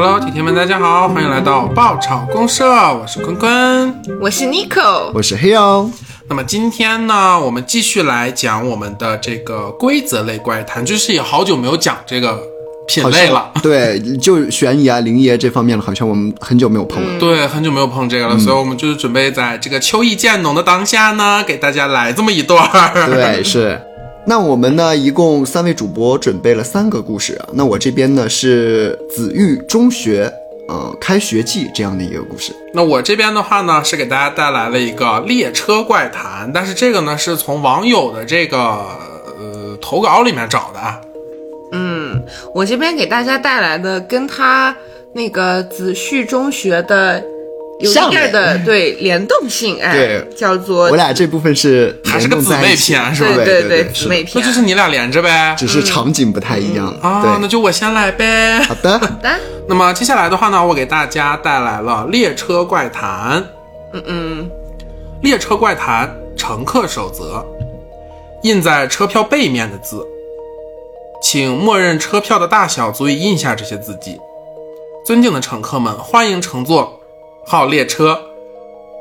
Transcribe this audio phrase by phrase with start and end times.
[0.00, 3.92] Hello，铁铁们，大家好，欢迎来到爆炒公社，我是坤坤。
[4.20, 5.92] 我是 Nico，我是黑羊。
[6.28, 12.40] 那么今天呢，我们继续来讲我们的这个规则类怪谈，就是也好久没有讲这个
[12.86, 13.50] 品类了。
[13.60, 17.18] 对，就悬疑啊、灵异啊这方面了，好像我们很久没有碰了。
[17.18, 23.06] 对，很久没有碰这个了，所以我们就是准备在这个秋意渐浓的当下呢，给大家来这么一段儿。
[23.08, 23.82] 对，是。
[24.28, 27.48] 那我们呢，一共三位主播准备了三个故事啊。
[27.54, 30.30] 那我这边呢是紫玉中学，
[30.68, 32.52] 呃，开学季这样的一个故事。
[32.74, 41.00] 那我这边的话呢，是给大家带来了一个列车怪谈，但是这个呢是从网友的这个呃投稿里面找的啊。
[41.72, 42.22] 嗯，
[42.54, 44.76] 我这边给大家带来的跟他
[45.14, 47.24] 那个子旭中学的
[47.80, 55.54] 有一像点的对联动性，哎，对叫做我俩这部分是还是个姊妹篇是吧对对对姊妹篇那就是你俩连着呗。
[55.56, 56.88] 只是场景不太一样。
[57.00, 58.60] 啊，那，就我先来呗。
[58.62, 58.98] 好的。
[58.98, 59.30] 好的，
[59.68, 63.44] 那么接下来的话呢，我给大家带来了列车怪谈。
[63.92, 64.50] 嗯嗯，
[65.22, 67.44] 列车怪谈乘客守则，
[68.42, 70.04] 印在车票背面的字，
[71.22, 74.18] 请默认车票的大小足以印下这些字迹。
[75.06, 76.97] 尊敬的乘客们，欢迎乘坐
[77.50, 78.20] 号列车。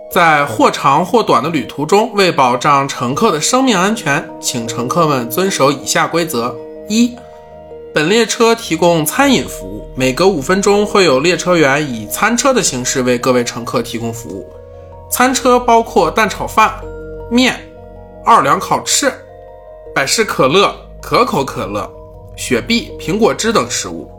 [0.10, 6.56] 在或长或短的旅途中，为保障乘客的生命安全，请乘客们遵守以下规则：
[6.88, 7.14] 一、
[7.94, 14.50] 本列车提供餐饮服务，每隔五分钟会有列车员以餐车的形式为各位乘客提供服务。
[15.12, 16.74] 餐车包括蛋炒饭、
[17.30, 17.60] 面、
[18.24, 19.12] 奥尔良烤翅、
[19.94, 21.86] 百事可乐、可口可乐、
[22.38, 24.10] 雪碧、苹果汁等食物。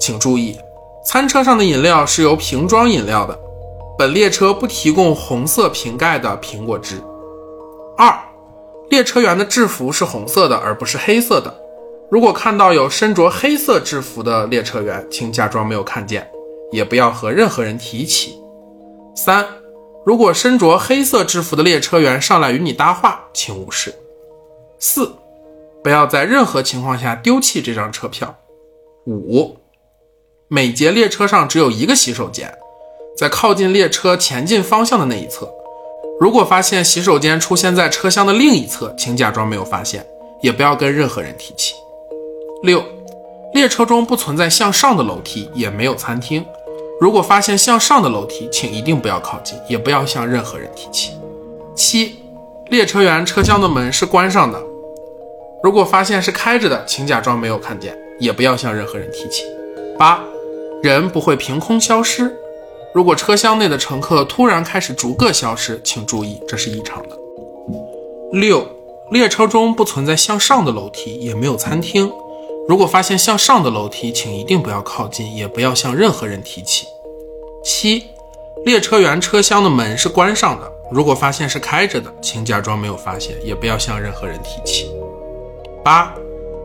[0.00, 0.56] 请注意，
[1.04, 3.38] 餐车上的饮料是由瓶装饮料的。
[3.98, 7.02] 本列车不提供红色瓶盖的苹果汁。
[7.96, 8.16] 二，
[8.90, 11.52] 列车员的制服是红色的，而不是黑色的。
[12.08, 16.30] 如果看到有身着黑色制服的列车员，请假装没有看见，
[16.70, 18.40] 也不要和任何人提起。
[19.16, 19.44] 三，
[20.06, 23.92] 如果身着黑色制服的列车员上来与你搭话，请无视。
[24.78, 25.10] 四，
[25.82, 28.32] 不要在任何情况下丢弃这张车票。
[29.08, 29.56] 五，
[30.46, 32.56] 每节列车上只有一个洗手间，
[33.18, 35.52] 在靠近列车前进方向的那一侧。
[36.20, 40.06] 如果发现洗手间出现在车厢的另一侧，请假装没有发现，
[40.40, 41.74] 也不要跟任何人提起。
[42.62, 42.80] 六，
[43.54, 46.46] 列车中不存在向上的楼梯，也没有餐厅。
[47.00, 51.10] 如果发现向上的楼梯，请一定不要靠近，也不要向任何人提起。
[51.74, 52.20] 七，
[52.68, 54.62] 列车员车厢的门是关上的。
[55.60, 59.42] 如果发现是开着的，请假装没有看见，也不要向任何人提起。
[59.98, 60.22] 八，
[60.84, 62.32] 人不会凭空消失。
[62.94, 67.18] 如果车厢内的乘客突然开始逐个消失，请注意，这是异常的。
[68.32, 68.66] 六，
[69.10, 72.10] 列车中不存在向上的楼梯，也没有餐厅。
[72.66, 76.86] 如果发现向上的楼梯，请一定不要靠近，也不要向任何人提起。
[77.62, 78.04] 七，
[78.64, 80.70] 列车员车厢的门是关上的。
[80.90, 84.90] 如果发现是开着的，请假装没有发现，也不要向任何人提起。
[85.84, 86.14] 八，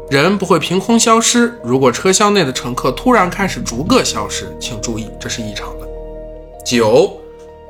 [0.10, 1.54] 人不会凭空消失。
[1.64, 5.83] 如果车厢内的乘客突然开始逐个消失，请注意，这是异常的。
[6.64, 7.20] 九，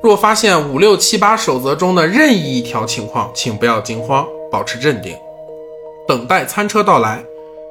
[0.02, 5.16] 若发现五六七八守则中的任意一条情况，请不要惊慌，保持镇定，
[6.08, 7.24] 等待餐车到来。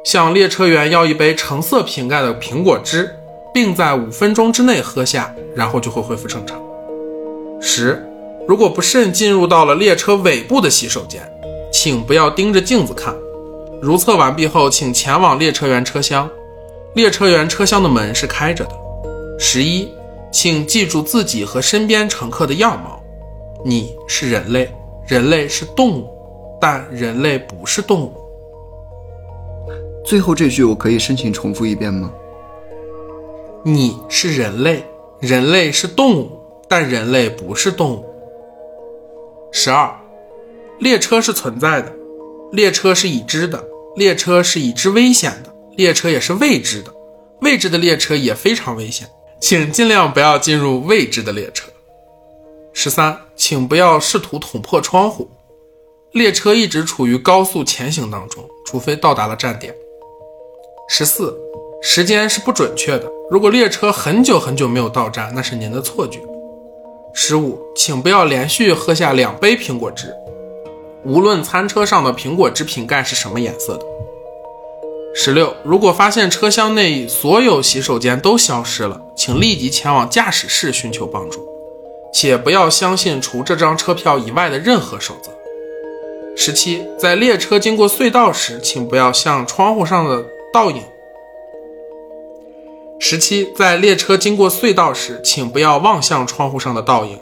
[0.05, 3.15] 向列车员要一杯橙色瓶盖的苹果汁，
[3.55, 6.61] 并在五分钟之内喝下，然后就会恢复正常。
[7.61, 8.05] 十，
[8.49, 11.23] 如果不慎进入到了列车尾部的洗手间，
[11.73, 13.15] 请不要盯着镜子看。
[13.81, 16.29] 如厕完毕后，请前往列车员车厢。
[16.95, 18.73] 列车员车厢的门是开着的。
[19.39, 19.89] 十一，
[20.33, 22.99] 请记住自己和身边乘客的样貌。
[23.65, 24.75] 你是人类，
[25.07, 26.09] 人类是动物，
[26.61, 28.15] 但人类不是动物。
[30.05, 32.11] 最后这句我可以申请重复一遍吗？
[33.63, 34.83] 你是人类，
[35.21, 36.31] 人类是动物，
[36.67, 38.05] 但人类不是动物。
[39.53, 39.95] 十二，
[40.81, 41.93] 列车是存在的，
[42.51, 43.63] 列车是已知的，
[43.95, 46.93] 列车是已知危险的，列车也是未知的，
[47.43, 49.07] 未知的列车也非常危险，
[49.43, 51.69] 请尽量不要进入未知的列车。
[52.73, 55.29] 十三，请不要试图捅破窗户，
[56.13, 59.75] 列车一直处于高速前行当中，除非到达了站点。
[60.89, 61.37] 十四，
[61.83, 63.11] 时间是不准确的。
[63.33, 66.21] 如果列车很久很久没有到站，那是您的错觉。
[67.13, 70.15] 十五，请不要连续喝下两杯苹果汁，
[71.05, 73.85] 无论餐车上的苹果汁瓶盖是什么颜色的。
[75.15, 81.47] 十六，如果发现车厢内所有洗手间都消失了，请立即前往驾驶室寻求帮助，
[82.13, 85.31] 且不要相信除这张车票以外的任何守则。
[86.35, 90.83] 十七，在列车经过隧道时，请不要向窗户上的倒影。
[92.99, 97.19] 十十七，在列车经过隧道时，请不要望向窗户上的倒影。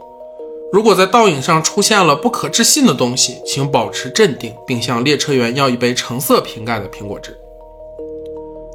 [0.71, 7.37] 如果在倒影上出现了不可置信的东西，请保持镇定，并向列车员要一杯橙色瓶盖的苹果汁。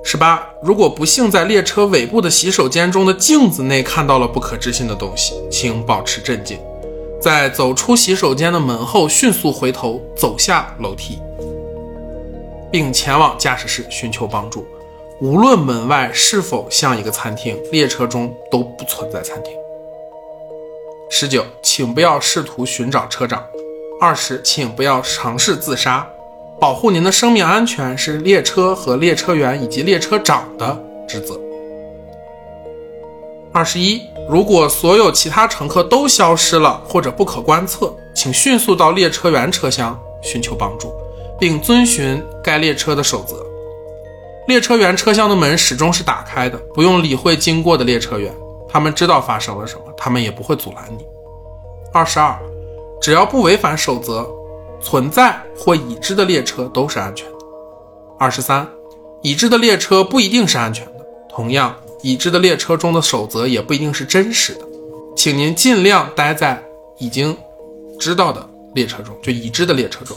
[0.07, 6.59] 十八，如果不幸在列车尾部的洗手间中的镜子内看到了不可置信的东西，请保持镇静，
[7.19, 11.17] 在走出洗手间的门后迅速回头走下楼梯，
[12.71, 14.63] 并前往驾驶室寻求帮助。
[15.21, 19.51] 无论门外是否像一个餐厅，列车中都不存在餐厅。
[21.09, 23.43] 十九，请不要试图寻找车长。
[23.99, 26.07] 二十，请不要尝试自杀。
[26.59, 31.39] 保护您的生命安全是列车和列车员以及列车长的职责。
[33.51, 40.93] 二十一，如果所有其他乘客都消失了或者不可观测，请迅速到列车员车厢寻求帮助，
[41.39, 43.45] 并遵循该列车的守则。
[44.47, 48.33] 列车员车厢的门始终是打开的，不用理会经过的列车员，
[48.69, 51.05] 他们知道发生了什么，他们也不会阻拦你。
[51.93, 52.37] 二十二，
[53.01, 54.29] 只要不违反守则，
[54.85, 57.37] 存在或已知的列车都是安全的。
[58.19, 58.69] 二十三，
[59.23, 64.61] 已知的列车不一定是安全的，同样，已知的列车中的守则也不一定是真实的，
[65.17, 66.63] 请您尽量待在
[66.99, 67.35] 已经
[67.99, 70.15] 知道的列车中，就已知的列车中。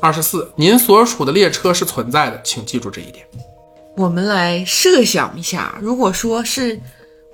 [0.00, 3.24] 二十四，您所处的列车是存在的，请记住这一点。
[3.96, 6.80] 我们来设想一下，如果说是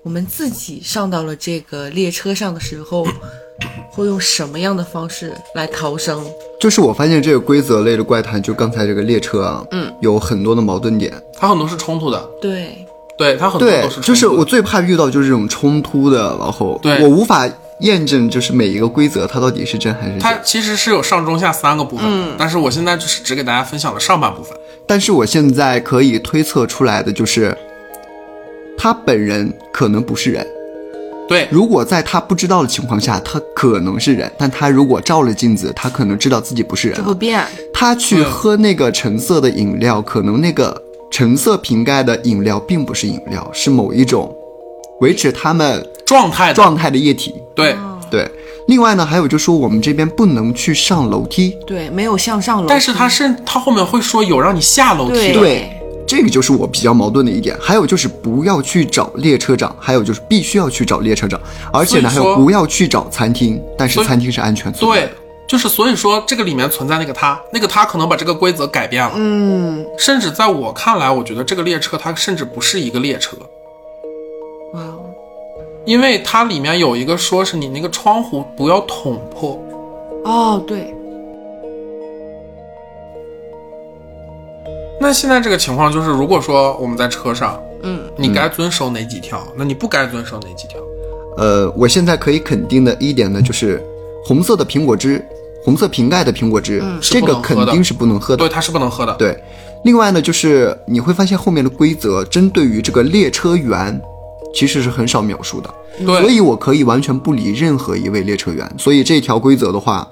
[0.03, 3.07] 我们自己上到了这个列车上的时候，
[3.91, 6.25] 会用什么样的方式来逃生？
[6.61, 11.13] 就是我发现这个规则类的怪谈，就刚才这个列车啊，嗯，有很多的矛盾点。
[11.35, 17.49] 它很多是冲突的，对，对，它很多对都是冲突的就是我最怕遇到就是这种冲突的，然后对我无法
[17.81, 20.39] 验证就是每一个规则它到底是真还是假它。
[20.43, 24.57] 其实是有上中下三个部分，嗯但是我现在就是只给大家分享了上半部分。
[24.87, 27.57] 但是我现在可以推测出来的就是，
[28.77, 30.47] 他本人可能不是人。
[31.29, 37.05] 对，如果在他不知道的情况下，他可能是人，但他如果照了镜子，他可能知道自己不是人了。
[37.05, 37.45] 这会变。
[37.75, 44.35] 他去喝那个橙色的饮料，可能那个橙色瓶盖的饮料并不是饮料，是某一种
[45.01, 46.55] 维持他们状态的。
[46.55, 47.35] 状态的液体。
[47.55, 47.77] 对，
[48.11, 48.27] 对，
[48.67, 55.33] 另外呢，还有就是说我们这边不能去上楼梯，对，没有向上楼梯，但是他是他后面会说有让你下楼梯对。
[55.35, 55.78] 的，对
[56.09, 57.57] 这个就是我比较矛盾的一点。
[57.61, 61.41] 还有就是不要去找列车长，还有就是必须要去找列车长，
[61.73, 65.11] 而且呢，还有不要去找餐厅，但是餐厅是安全存在对。，
[65.47, 73.35] 就是所以说这个里面存在那个他，那个他可能把这个规则改变了，嗯，甚至在我看来，我觉得这个列车它甚至不是一个列车，
[74.75, 75.01] 哇哦，
[75.87, 79.59] 因为它里面有一个说是你那个窗户不要捅破，
[80.27, 80.95] 哦，对，
[85.01, 90.79] 那现在这个情况就是，如果说我们在车上，嗯，你该遵守哪几条，那你不该遵守哪几条？
[91.37, 93.81] 呃，我现在可以肯定的一点呢，就是
[94.25, 95.25] 红色的苹果汁，
[95.65, 98.39] 红色瓶盖的苹果汁，是这个肯定是不能喝的。
[98.39, 99.15] 对，它是不能喝的。
[99.15, 99.41] 对，
[99.85, 104.01] 另外呢，就是你会发现后面的规则针对于这个列车员，
[104.53, 105.73] 其实是很少描述的。
[106.05, 108.69] 对所以我可以完全不理任何一位列车员。
[108.77, 110.09] 所以这条规则的话，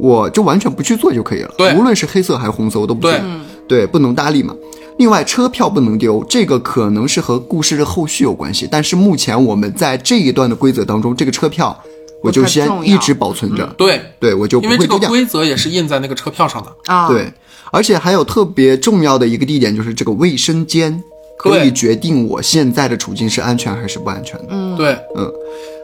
[0.00, 1.54] 我就完全不去做就可以了。
[1.56, 3.16] 对无论是黑色还是红色，我都不去。
[3.16, 3.22] 对
[3.68, 4.54] 对，不能搭理嘛。
[4.98, 11.78] 另外，车票不能丢，这个可能是和故事的后续有关系，但是目前我们在这一段的规则当中，这个车票
[12.20, 15.08] 我就先一直保存着，对，对我就不因为这个会丢掉。
[15.08, 16.92] 规则也是印在那个车票上的。
[16.92, 17.32] 啊，对，
[17.70, 21.00] 而且还有特别重要的一个地点，就是这个卫生间
[21.38, 24.46] 可以决定我现在的处境是安全还是不安全的。
[24.50, 25.30] 嗯，对，嗯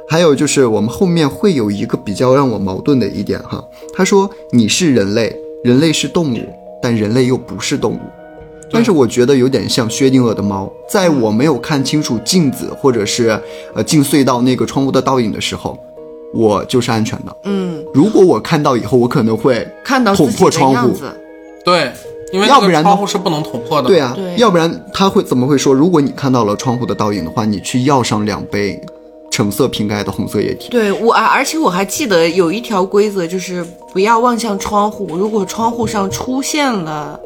[0.09, 3.63] 还有就是我们后面会有一个比较让我矛盾的一点哈，
[3.95, 6.41] 他说你是人类，人类是动物，
[6.85, 8.01] 但人类又不是动物。
[8.71, 13.41] 但是我觉得有点像薛定谔的猫，在我没有看清楚镜子或者是
[13.75, 15.79] 呃进隧道那个窗户的倒影的时候，
[16.35, 17.37] 我就是安全的。
[17.45, 20.95] 嗯，如果我看到以后，我可能会看到捅破窗户，
[21.65, 21.93] 对，
[22.33, 23.89] 因为要不然窗户是不能捅破的。
[23.89, 25.73] 对啊，对要不然他会怎么会说？
[25.73, 28.81] 如果你看到了窗户的倒影的话，你去要上两杯
[29.35, 30.69] 橙色瓶盖的红色液体。
[30.71, 37.19] 对我啊，而且我还记得有一条规则，就是不要望向窗户，如果窗户上出现了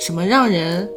[0.00, 0.88] 什么让人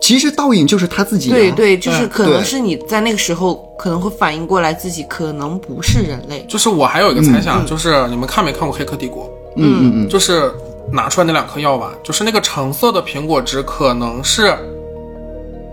[0.00, 1.34] 其实倒影就是他自己、啊。
[1.34, 9.24] 对对，就是可能是你在那个时候可能会反应过来自己可能不是人类，就是我还有一个猜想，就是你们看没看过《黑客帝国》？
[9.56, 10.52] 嗯嗯嗯，就是
[10.92, 14.56] 拿出来那两颗药丸，就是那个橙色的苹果汁，可能是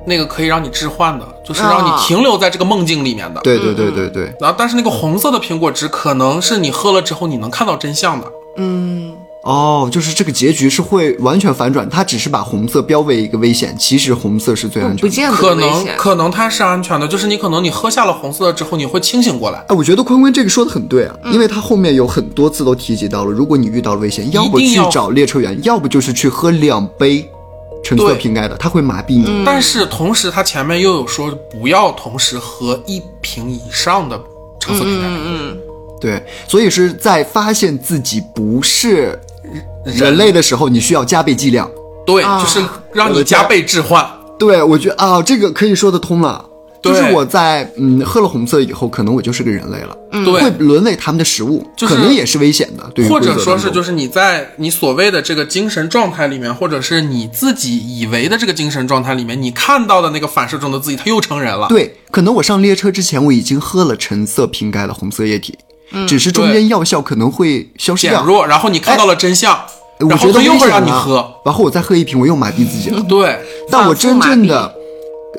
[0.06, 3.42] 那个可以让你置换的，就是让你啊停留在这个梦境里面的。
[3.42, 4.34] 对对对对对。
[4.40, 8.28] 然后，但是那个红色的苹果汁，可能是你喝了之后你能看到真相的。
[8.58, 9.12] 嗯，
[9.44, 15.02] 哦，就是这个结局是会完全反转，它只是把红色标为一个危险，其实红色是最安全的。
[15.02, 15.56] 不见得可。
[15.56, 19.60] 能可能它是安全的，就是你可能你喝下了红色之后，你会清醒过来。
[19.68, 27.30] 哎，我觉得坤坤这个说的很对啊，嗯因为他后面有很多次都提及到了，如果你遇到了危险，要不去一定要找列车员，要不就是去喝两杯
[27.86, 29.44] 橙色瓶盖的，它会麻痹你。
[29.46, 34.20] 但是同时，它前面又有说不要同时喝一瓶以上的
[34.60, 35.08] 橙色瓶盖。
[35.08, 35.56] 嗯，
[36.02, 39.18] 对，所以是在发现自己不是
[39.86, 41.70] 人类的时候，你需要加倍剂量。
[42.08, 44.04] 对，啊就是让你加倍置换。
[44.40, 46.44] 对，我觉得啊，这个可以说得通了。
[46.86, 52.90] 就是我在嗯喝了红色以后，可能我就是个人类了，对会沦为他们的食物，就是可能也是危险的。
[52.94, 61.68] 对于或者说是就是你在你所谓的这个精神状态里面，或者是你自己以为的这个精神状态里面，你看到的那个反射中的自己，他又成人了。
[61.68, 65.58] 对，可能我上列车之前我已经喝了橙色瓶盖的红色液体，
[66.08, 68.20] 只是中间药效可能会消失掉。
[68.20, 69.60] 减弱，然后你看到了真相，
[70.00, 73.02] 我然后他又会让你喝。，然后我再喝一瓶，我又麻痹自己了。
[73.08, 73.40] 对，
[73.72, 74.74] 但我真正的，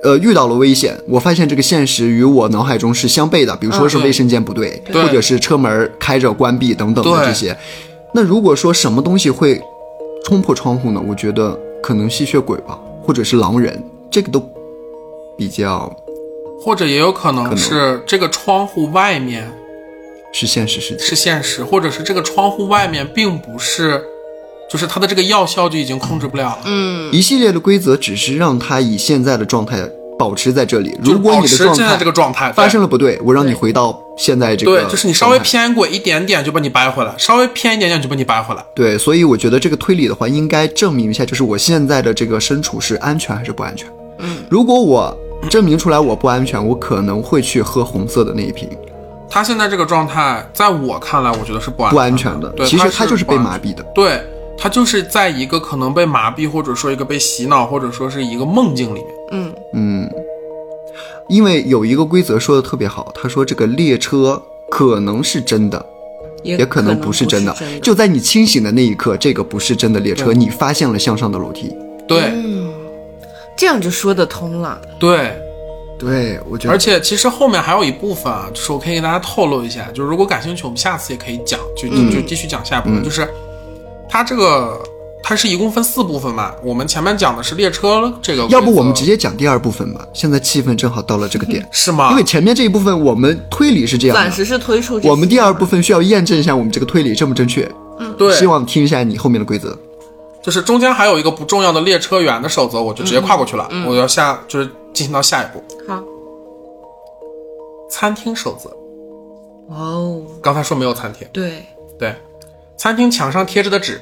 [0.03, 3.57] 呃，遇到了危险，我发现这个现实与我脑海中是相悖的。
[3.57, 7.57] 比如说是嗯卫生间不对，对或者是车门开着关闭等等的这些。
[8.15, 9.61] 那如果说什么东西会
[10.25, 11.03] 冲破窗户呢？
[11.07, 14.43] 我觉得可能吸血鬼吧，或者是狼人，这个都
[15.37, 15.95] 比较
[16.61, 19.51] 或者也有可能是这个窗户外面
[20.33, 21.05] 是现实世界。
[21.05, 24.03] 是现实，或者是这个窗户外面并不是，
[24.69, 26.59] 就是它的这个药效就已经控制不了了。
[26.65, 29.79] 嗯，一系列的规则只是让他以现在的状态
[30.19, 30.91] 保持在这里。
[31.03, 38.65] 就是如果保你的状态持现在这个状态发生了，不对，我让你回到现在这个对，就是你稍微偏过一点点就把你掰回来，稍微偏一点点就把你掰回来。
[38.75, 43.87] 对，所以我觉得这个推理的话，应该证明一下，就是我现在的这个身处是安全还是不安全。
[44.19, 45.17] 嗯，如果我
[45.51, 48.69] 证明出来我不安全，我可能会去喝红色的那一瓶，
[49.29, 52.49] 他现在这个状态，在我看来，我觉得是不安不安全的。
[52.57, 53.83] 对，其实他他就是被麻痹的。
[53.95, 54.23] 对
[54.59, 59.55] 他就是在一个可能被麻痹，或者说一个被洗脑，或者说是一个梦境里面。
[59.75, 60.09] 嗯，
[61.29, 65.85] 因为有一个规则说的特别好，他说这个列车可能是真的，
[66.43, 67.55] 也也可能不不是真的。
[67.59, 71.75] 真就在你清醒的那一刻，这个不是真的列车，你发现了向上的楼梯。
[72.09, 72.33] 对、
[73.57, 74.81] 这样就说得通了。
[74.99, 75.37] 对，
[75.99, 83.29] 对，我觉得而且其实后面还有一部分啊，就是我可以给大家透露一下，就是如果感兴趣，我们下次也可以讲，就就就继续讲下一部分，就是
[84.09, 84.81] 它这个
[85.23, 90.07] 它是一共分四部分嘛，我们前面讲的是列车这个，要不我们直接讲第二部分吧？
[90.13, 92.11] 现在气氛正好到了这个点，是吗？
[92.11, 97.69] 因为前面这一部分我们推理是这样的，暂时是推出我们第二部分需要验证一下我们这个推理正不正确。
[97.99, 99.77] 嗯对，希望听一下你后面的规则。
[100.43, 103.85] 就是中间还有一个不重要的列车员的守则，我就直接跨过去了，嗯。
[103.89, 105.65] 我要下就是进行到下一步。
[105.89, 106.01] 好。
[107.91, 108.71] 餐厅守则。
[109.75, 111.65] 哦，刚才说没有餐厅，对，
[111.99, 112.15] 对，
[112.77, 114.01] 餐厅墙上贴着的纸，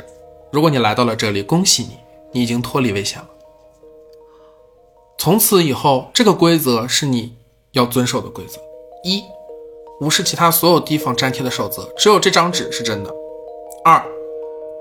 [0.50, 1.98] 如果你来到了这里，恭喜你，
[2.32, 3.28] 你已经脱离危险了。
[5.16, 7.36] 从此以后，这个规则是你
[7.72, 8.58] 要遵守的规则：
[9.04, 9.22] 一，
[10.00, 13.10] 无视其他所有地方粘贴的守则，只有这张纸是真的；
[13.84, 14.04] 二，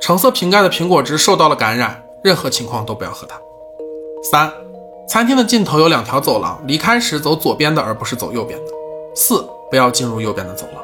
[0.01, 3.35] 橙色瓶盖的苹果汁受到了感染，任何情况都不要喝它；
[4.23, 4.51] 三，
[5.07, 8.71] 餐厅的尽头有两条走廊，离开时走左边的，而不是走右边的；
[9.15, 10.83] 四，不要进入右边的走廊。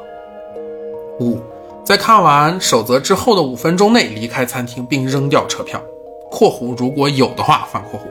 [1.18, 1.38] 五，
[1.84, 5.82] 在看完守则之后的五分钟内离开餐厅，并扔掉车票
[6.30, 8.04] （括弧如果有的话反括弧）。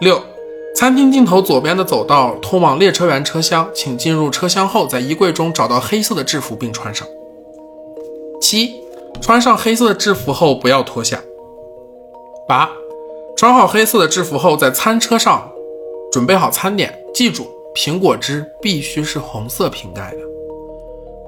[0.00, 0.20] 六，
[0.74, 7.06] 餐厅尽头左边的走道通往列车员车厢，请进入车厢后，在衣柜中找到黑色的制服并穿上。
[8.40, 8.74] 七，
[9.20, 11.20] 穿上黑色的制服后不要脱下。
[12.48, 12.68] 八，
[13.36, 15.50] 穿好黑色的制服后，在餐车上
[16.12, 20.18] 准备好餐点，记住苹果汁必须是红色瓶盖的。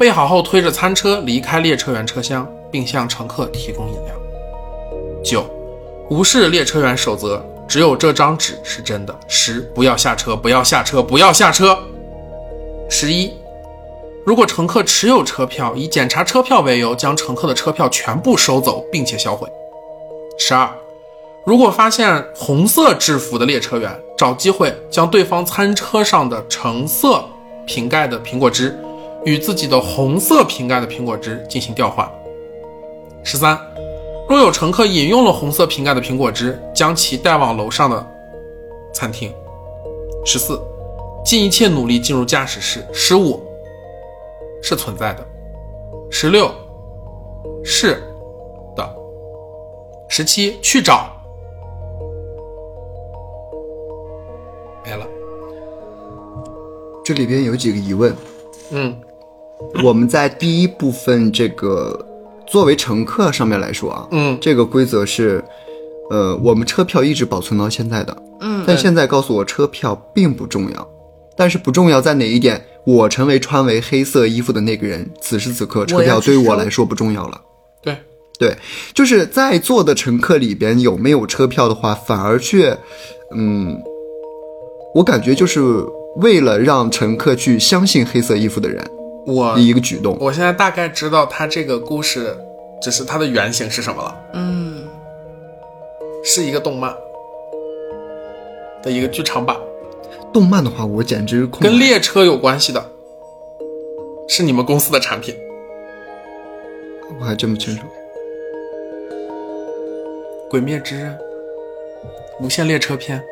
[0.02, 4.12] 备好后，推着餐车离开列车员车厢，并向乘客提供饮料。
[5.23, 5.44] 九，
[6.11, 9.16] 无视列车员守则，只有这张纸是真的。
[9.28, 11.78] 十，不要下车，不要下车，不要下车。
[12.90, 13.32] 十一，
[14.26, 19.49] 如果乘客持有车票，以检查车票为由，将乘客的车票全部收走，并且销毁。
[20.37, 20.68] 十二，
[21.47, 27.25] 如果发现红色制服的列车员，找机会将对方餐车上的橙色
[27.64, 28.76] 瓶盖的苹果汁
[29.25, 32.11] 与自己的红色瓶盖的苹果汁进行调换。
[33.23, 33.59] 十三，
[34.29, 38.05] 若有乘客饮用了红色瓶盖的苹果汁，将其带往楼上的
[38.93, 39.33] 餐厅。
[40.25, 40.61] 十四，
[41.25, 42.85] 尽一切努力进入驾驶室。
[42.93, 43.41] 十五，
[44.62, 45.26] 是存在的。
[46.11, 46.50] 十六，
[47.64, 48.02] 是
[48.76, 48.97] 的。
[50.09, 51.11] 十七，去找。
[54.85, 55.07] 没了。
[57.05, 58.14] 这里边有几个疑问。
[58.71, 58.97] 嗯，
[59.85, 62.07] 我们在第一部分这个
[62.47, 65.42] 作为乘客上面来说啊，嗯，这个规则是，
[66.11, 68.16] 呃，我们车票一直保存到现在的。
[68.40, 70.88] 嗯，但现在告诉我车票并不重要，
[71.37, 72.61] 但是不重要在哪一点？
[72.85, 77.40] 我成为穿为黑色衣服的那个人，此时此刻车票对于我来说不重要了。
[77.81, 77.97] 对，
[78.40, 78.57] 对，
[78.92, 82.76] 就是在座的乘客里边有没有车票的话，反而却，
[83.37, 83.81] 嗯，
[84.97, 85.61] 我感觉就是
[86.16, 88.85] 为了让乘客去相信黑色衣服的人
[89.26, 90.17] 我的一个举动。
[90.21, 92.37] 我现在大概知道他这个故事，
[92.81, 94.85] 就是它的原型是什么了，嗯，
[96.25, 96.95] 是一个动漫
[98.83, 99.57] 的一个剧场版，
[100.33, 102.85] 动漫的话，我简直空跟列车有关系的，
[104.29, 105.35] 是你们公司的产品。
[107.21, 107.83] 我还真不清楚。
[110.50, 111.12] 《鬼灭之刃》
[112.45, 113.23] 无限列车篇，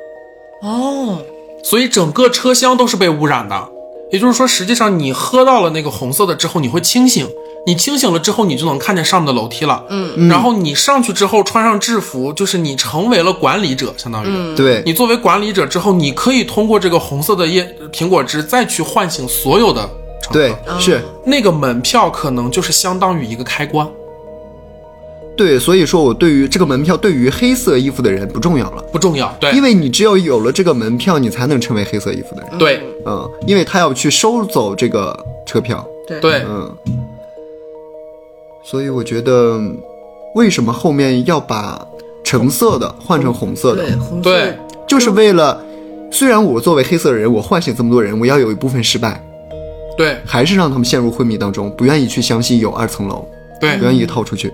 [0.62, 1.18] 哦，
[1.62, 3.72] 所以整个车厢都是被污染的。
[4.10, 7.28] 也就是说，实际上你喝到了那个红色的之后，你会清醒。
[7.66, 9.84] 你清醒了之后，你就能看见上面的楼梯了。
[9.90, 14.28] 嗯，然后你上去之后穿上制服，就是你成为了管理者，相当于。
[14.30, 19.82] 嗯对，你作为管理者之后，你可以通过这个红色的叶苹果汁再去唤醒所有的
[20.22, 20.32] 乘客。
[20.32, 23.86] 对，是，那个门票可能就是相当于一个开关，
[25.40, 29.34] 对，所以说我对于这个门票，对于黑色衣服的人不重要了，不重要。
[29.40, 32.58] 对，因为你只有有了这个门票，你才能成为黑色衣服的人。
[32.58, 35.82] 对嗯，因为他要去收走这个车票。
[36.06, 36.70] 对，对嗯，
[38.62, 39.58] 所以我觉得，
[40.34, 41.88] 为什么后面要把
[42.22, 45.58] 橙色的换成红色的对，，红色对就是为了，
[46.10, 49.24] 虽然我作为黑色的人，我唤醒这么多人，我要有一部分失败，
[49.96, 53.26] 对还是让他们陷入昏迷当中，不愿意去相信有二层楼，
[53.58, 54.52] 对不，愿意逃出去。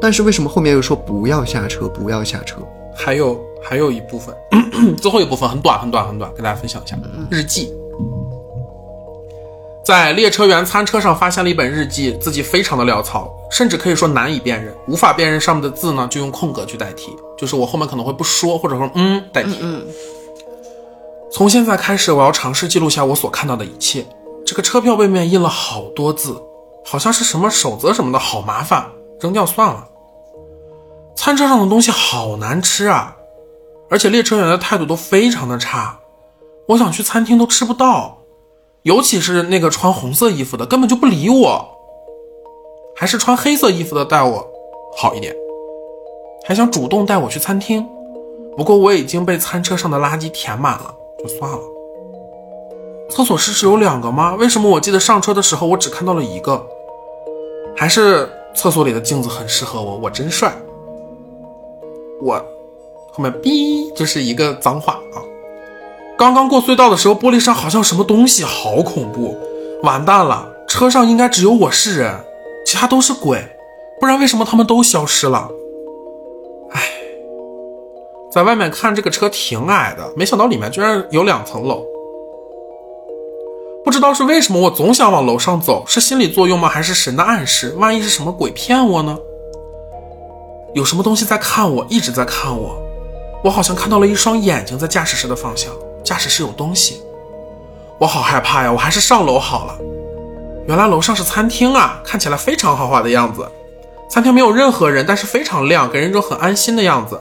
[0.00, 2.56] 但是为什么后面又说不要下车，不要下车？
[2.94, 4.34] 还有还有一部分，
[4.96, 6.96] 最后一部分很短很短很短，跟大家分享一下
[7.30, 7.72] 日记。
[9.84, 19.56] 在列车员餐车上发现了一本日记，字迹非常的潦草，甚至可以说难以辨认，无法辨认上面的字呢，就用空格去代替，就是我后面可能会不说，或者说嗯代替。
[19.60, 19.86] 嗯
[21.30, 24.04] 从现在开始，我要尝试记录下我所看到的一切。
[24.46, 26.34] 这个车票背面印了好多字，
[26.84, 28.86] 好像是什么守则什么的，好麻烦，
[29.20, 29.88] 扔掉算了。
[31.14, 33.16] 餐车上的东西好难吃啊，
[33.88, 35.98] 而且列车员的态度都非常的差，
[36.68, 38.18] 我想去餐厅都吃不到，
[38.82, 41.66] 尤其是那个穿红色衣服的，根本就不理我，
[42.94, 44.46] 还是穿黑色衣服的带我
[44.96, 45.34] 好一点，
[46.46, 47.84] 还想主动带我去餐厅，
[48.56, 51.58] 不过我已经被餐车上的垃圾填满了，就算了。
[53.08, 54.34] 厕所是只有两个吗？
[54.34, 56.66] 为什么我记得上车的时候我只看到了一个？
[57.76, 60.50] 还是厕所里的镜子很适合我，我真帅。
[62.22, 62.34] 我
[63.12, 65.20] 后面哔就是一个脏话啊。
[66.16, 69.36] 刚刚过隧道的时候，玻璃上好像什么东西，好恐怖！
[69.82, 72.18] 完蛋了，车上应该只有我是人，
[72.64, 73.38] 其他都是鬼，
[74.00, 75.50] 不然为什么他们都消失了？
[76.70, 76.82] 唉，
[78.32, 81.84] 在外面看这个车挺矮的，没想到里面居然有两层楼。
[83.86, 86.68] 不知道是为什么，我总想往楼上走，是心理作用吗？
[86.68, 87.72] 还是神的暗示？
[87.78, 89.16] 万一是什么鬼骗我呢？
[90.74, 92.76] 有什么东西在看我，一直在看我。
[93.44, 95.72] 我好像看到了一双眼睛在驾驶室的方向，
[96.02, 97.00] 驾驶室有东西。
[97.98, 98.72] 我好害怕呀！
[98.72, 99.78] 我还是上楼好了。
[100.66, 103.48] 原来楼上是餐厅啊，看起来非常豪华的样子。
[104.10, 107.20] 餐厅没有任何人，但是非常亮，给人一种很安心的样子。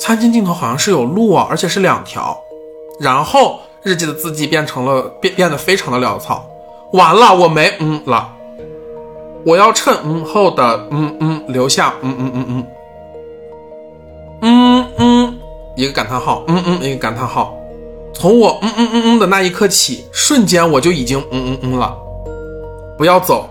[0.00, 2.36] 餐厅尽头好像是有路啊，而且是两条。
[2.98, 6.44] 然后日记的字迹变成了变变得非常的潦草。
[6.92, 8.30] 完了，我没嗯了。
[9.44, 12.66] 我要趁嗯后的嗯嗯留下嗯嗯嗯嗯
[14.40, 15.38] 嗯嗯
[15.76, 17.54] 一个感叹号嗯嗯一个感叹号。
[18.14, 21.94] 从我嗯嗯嗯嗯的那一刻起，瞬间我就已经嗯嗯嗯了。
[22.96, 23.50] 不要走，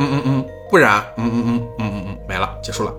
[0.00, 2.92] 嗯嗯嗯，不然嗯嗯嗯嗯嗯嗯没了，结束了。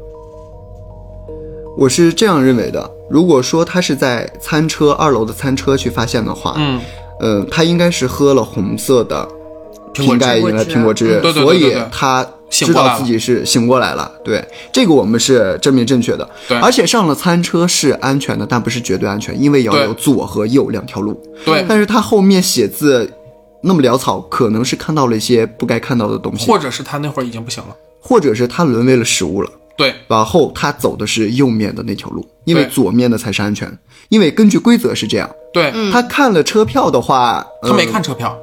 [1.76, 2.90] 我是这样认为的。
[3.10, 6.80] 如果说他是在餐车二楼的餐车去发现的话，嗯，
[7.20, 9.28] 呃，他应该是喝了红色的
[9.94, 14.12] 瓶盖饮了苹果汁嗯，对对对所以他知道自己是醒过来了。
[14.24, 16.28] 对，这个我们是证明正确的。
[16.48, 21.20] 对而且上了餐车是安全的，但不是绝对安全，因为要有左和右两条路。
[21.46, 23.12] 对，但是他后面写字
[23.62, 27.76] 那么潦草，可能是看到了一些不该看到的东西，或者是他那会儿已经不行了。
[28.02, 29.50] 或者是他沦为了食物了。
[29.80, 33.66] 对，往后他走的是右面的那条路，因为左面的才是安全。
[34.10, 38.38] 因为根据规则是这样，对，他看了车票的话，他没呃看车票，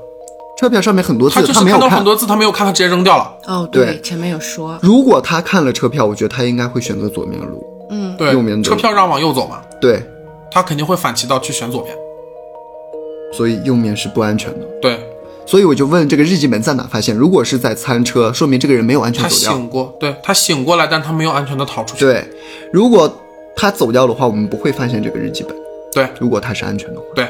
[0.58, 2.04] 车票上面很多字，他就是没有看看到很。
[2.04, 3.36] 多字，他没有看，他直接扔掉了。
[3.46, 7.62] 哦，对前面有说，如果他看了车票，我觉得他应该会选择左面的路。
[7.90, 10.02] 嗯，对右面，的车票让往右走嘛，对，
[10.50, 11.94] 他肯定会反其道去选左边。
[13.34, 14.64] 所以右面是不安全的。
[14.80, 14.98] 对，
[15.46, 17.16] 所以我就问这个日记本在哪发现？
[17.16, 19.52] 如果是在餐车，说明这个人没有安全他走掉。
[19.52, 22.04] 他醒过，对他醒过来，但他没有安全的逃出去。
[22.04, 22.24] 对，
[22.72, 23.10] 如果
[23.54, 25.56] 他走掉的话，我们不会发现这个日记本。
[25.94, 27.26] 对如果他是安全的话，对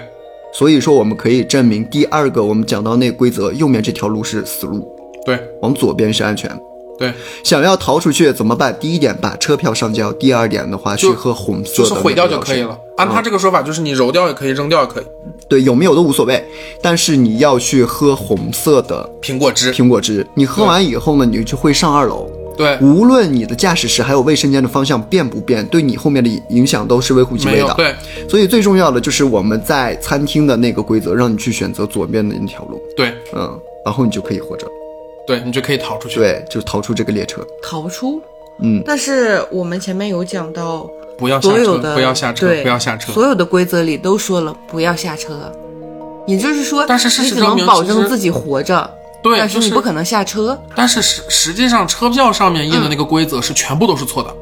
[0.52, 4.90] 所以说我们可以证明第二个我们讲到那规则，右面这条路是死路，
[5.24, 6.50] 对往左边是安全。
[6.98, 7.12] 对，
[7.44, 8.74] 想要逃出去怎么办？
[8.80, 12.76] 第一点，把车票上交；第二点的话，去喝红色的就是毁掉就可以了。
[12.96, 15.04] 按他这个说法，就是你揉掉也可以，扔掉也可以。
[15.48, 16.42] 对，有没有都无所谓，
[16.82, 20.26] 但是你要去喝红色的苹果汁，苹果汁。
[20.34, 22.28] 你喝完以后呢，你就会上二楼。
[22.56, 27.74] 对，无论你的驾驶室还有卫生间的方向变不变，对你后面的影响都是微乎其微的。
[27.74, 27.94] 对
[28.30, 34.66] 所以最重要的就是我们在餐厅的那个规则，让你去选择左边的那条路，对嗯，然后你就可以活着，
[35.26, 36.18] 对，你就可以逃出去。
[36.18, 37.46] 对，就逃出这个列车。
[37.62, 38.22] 逃出。
[38.62, 43.12] 嗯，但是我们前面有讲到，不要下车，不要下车，不要下车。
[43.12, 45.52] 所有的规则里都说了不要下车，
[46.26, 48.90] 也就是说，但是事实你只证明能保证自己活着，
[49.22, 50.58] 对，但就是你不可能下车。
[50.74, 54.34] 但是实实际上，车票上面印的那个规则是全部都是错的。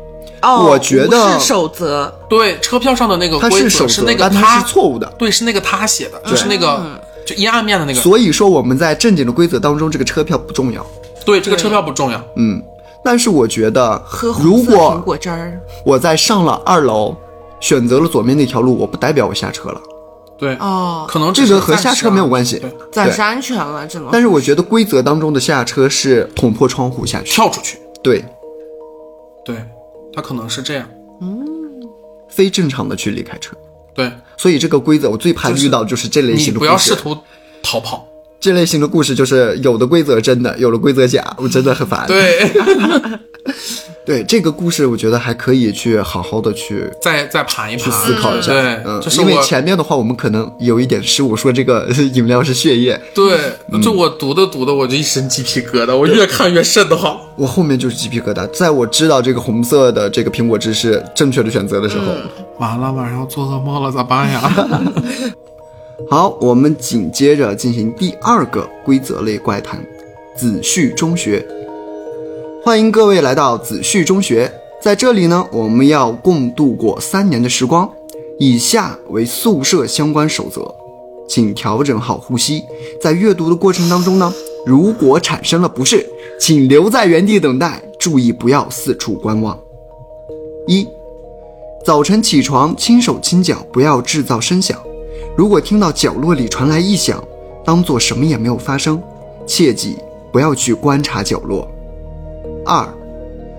[0.42, 5.06] 哦，我觉得是守则，对，车票上的那个规则是，是那个但它是错误的。
[5.16, 6.82] 对，是那个他写的，就是那个
[7.24, 8.00] 就阴暗面的那个。
[8.00, 10.84] 所以说我们在正经的规则当中，这个车票不重要。
[11.24, 12.22] 对，这个车票不重要。
[12.37, 12.62] 嗯，
[13.05, 14.03] 但是我觉得，
[14.40, 17.14] 如果果汁儿，我在上了二楼，
[17.61, 19.81] 选择了左面那条路，我不代表我下车了，
[20.38, 24.09] 对，哦，可能这个和下车没有啊关系，暂时安全了，只能。
[24.11, 27.31] 但是我觉得规则当中的下车是捅破窗户下去。
[27.33, 27.79] 跳出去。
[28.03, 28.25] 对，
[29.45, 29.57] 对，
[30.14, 30.88] 他可能是这样。
[31.21, 31.45] 嗯
[32.31, 33.55] 非正常的去离开车。
[33.95, 36.77] 对，所以这个规则我最怕遇到就是这类型的不要。
[36.77, 37.17] 试图
[37.62, 38.05] 逃跑。
[38.40, 42.05] 这类型的故事就是有的规则真的，有的规则假， 我真的很烦。
[42.07, 42.51] 对，
[44.05, 48.53] 对这个故事，我觉得还可以去好好的去再再盘一盘，思考一下。
[48.53, 53.38] 对，嗯，因为就是我前面的话我们可能有一点失误，说这个饮料是血液，对，
[53.73, 57.18] 嗯就我读的读的，我就一身鸡皮疙瘩，我越看越瘆得慌。
[57.37, 58.47] 我后面就是鸡皮疙瘩。
[58.53, 62.12] 在我知道这个红色的这个苹果汁是正确的选择的时候，
[62.59, 64.53] 完了，晚上要做噩梦了，咋办呀？
[66.11, 69.83] 好，我们紧接着进行第二个规则类怪谈——
[70.37, 71.46] 子旭中学。
[72.64, 74.52] 欢迎各位来到子旭中学，
[74.83, 77.88] 在这里呢，我们要共度过三年的时光。
[78.38, 80.74] 以下为宿舍相关守则，
[81.28, 82.64] 请调整好呼吸。
[83.00, 84.33] 在阅读的过程当中呢，
[84.66, 86.04] 如果产生了不适，
[86.40, 89.59] 请留在原地等待，注意不要四处观望。
[90.66, 90.87] 一，
[91.87, 94.76] 早晨起床轻手轻脚，不要制造声响。
[95.37, 97.23] 如果听到角落里传来异响，
[97.64, 99.03] 当做什么也没有发生，
[99.47, 99.99] 切记
[100.33, 101.68] 不要去观察角落。
[102.64, 102.88] 二，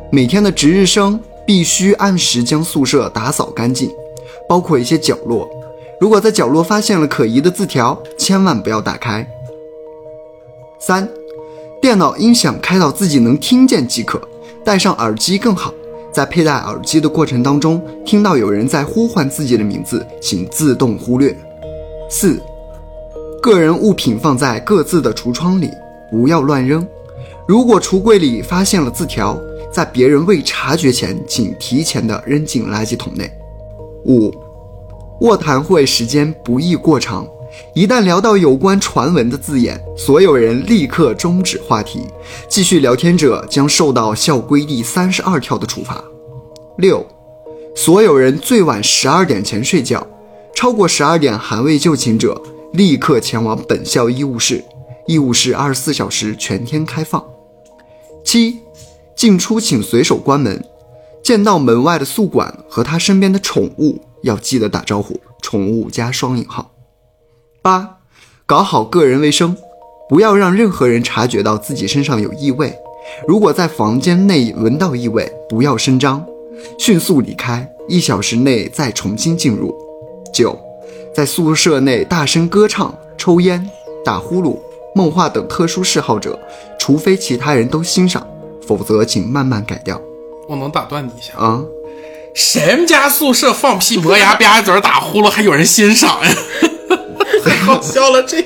[0.09, 3.91] 每天的值日生必须按时将宿舍打扫干净，
[4.47, 5.49] 包括一些角落。
[5.99, 9.27] 如果在角落发现了可疑的字条，千万不要打开。
[10.79, 11.07] 三，
[11.81, 14.21] 电脑音响开到自己能听见即可，
[14.63, 15.73] 戴上耳机更好。
[16.13, 21.35] 在佩戴耳机的过程当中，听到有人在呼唤自己的名字，请自动忽略。
[22.09, 22.39] 四，
[23.41, 25.69] 个人物品放在各自的橱窗里，
[26.11, 26.85] 不要乱扔。
[27.47, 29.39] 如果橱柜里发现了字条，
[29.71, 33.29] 在别人未察觉前，请提前的扔进垃圾桶内。
[34.05, 34.31] 五，
[35.21, 37.27] 卧谈会时间不宜过长，
[37.73, 42.01] 一旦聊到有关传闻的字眼，所有人立刻终止话题，
[42.47, 46.03] 继续聊天者将受到校规第三十二条的处罚。
[46.77, 47.05] 六，
[47.75, 50.05] 所有人最晚十二点前睡觉，
[50.65, 52.41] 超过十二点还未就寝者，
[52.73, 54.65] 立刻前往本校医务室，
[55.05, 57.23] 医务室二十四小时全天开放。
[58.23, 58.61] 七，
[59.15, 60.65] 进出请随手关门，
[61.23, 66.71] 见到门外的宿管和他身边的宠物要记得打招呼，宠物加双引号。
[67.61, 67.99] 八，
[68.47, 69.55] 搞好个人卫生，
[70.09, 72.75] 不要让任何人察觉到自己身上有异味。
[73.27, 76.25] 如果在房间内闻到异味，不要声张，
[76.79, 79.84] 迅速离开，一小时内再重新进入。
[80.35, 80.59] 九，
[81.15, 83.69] 在宿舍内大声歌唱、抽烟、
[84.03, 84.59] 打呼噜、
[84.93, 86.37] 梦话等特殊嗜好者，
[86.77, 88.27] 除非其他人都欣赏，
[88.67, 89.99] 否则请慢慢改掉。
[90.49, 91.33] 我能打断你一下？
[91.37, 91.63] 啊，
[92.33, 96.31] 谁们家宿舍放屁、磨牙、吧唧嘴、打呼噜，还有人欣赏呀？
[97.45, 98.43] 太好笑了，这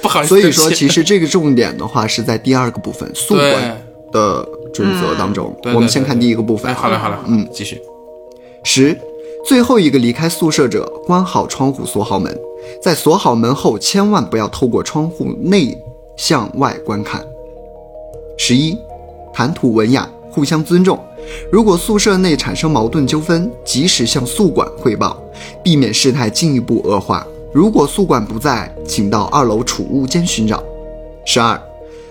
[0.00, 0.28] 不好意思。
[0.30, 5.54] 所以说，其实这个重点的话是在第二个部分宿管的准则当中。
[5.74, 6.70] 我们先看第一个部分。
[6.70, 7.78] 哎，好嘞，好嘞，嗯，继续。
[8.64, 8.96] 十，
[9.44, 12.36] 最后一个离开宿舍者，关好窗户，锁好门。
[12.80, 15.76] 在锁好门后，千万不要透过窗户内
[16.16, 17.24] 向外观看。
[18.36, 18.76] 十一，
[19.32, 20.98] 谈吐文雅，互相尊重。
[21.50, 25.18] 如果宿舍内产生矛盾纠纷，及时向宿管汇报，
[25.62, 27.26] 避免事态进一步恶化。
[27.52, 30.62] 如果宿管不在，请到二楼储物间寻找。
[31.24, 31.60] 十二，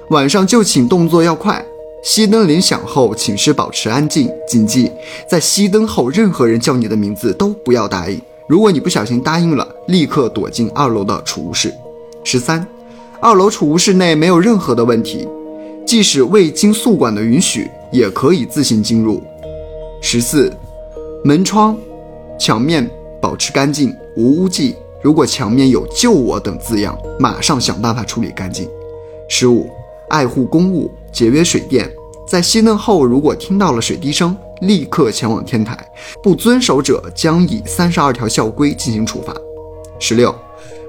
[0.09, 1.63] 晚上就寝动作要快，
[2.03, 4.29] 熄灯铃响后，寝室保持安静。
[4.47, 4.89] 谨记，
[5.27, 8.19] 在熄灯后，任何人叫你的名字都不要答应。
[8.47, 11.73] 如果你不小心答应了，立刻躲进二楼的储物室。
[12.23, 12.65] 十三，
[13.19, 15.27] 二楼储物室内没有任何的问题，
[15.85, 19.21] 即使未经宿管的允许，也可以自行进入。
[20.01, 20.51] 十四，
[21.23, 21.77] 门窗、
[22.39, 22.89] 墙面
[23.21, 24.73] 保持干净，无污迹。
[25.01, 28.69] 如果墙面有“救我”等字样，马上想办法处理干净。
[29.27, 29.69] 十五，
[30.09, 31.91] 爱护公物，节约水电。
[32.27, 35.75] 在熄灯后，如果听到了水滴声，立刻前往天台，
[36.21, 39.33] 不遵守者将以三十二条校规进行处罚。
[39.99, 40.33] 十六，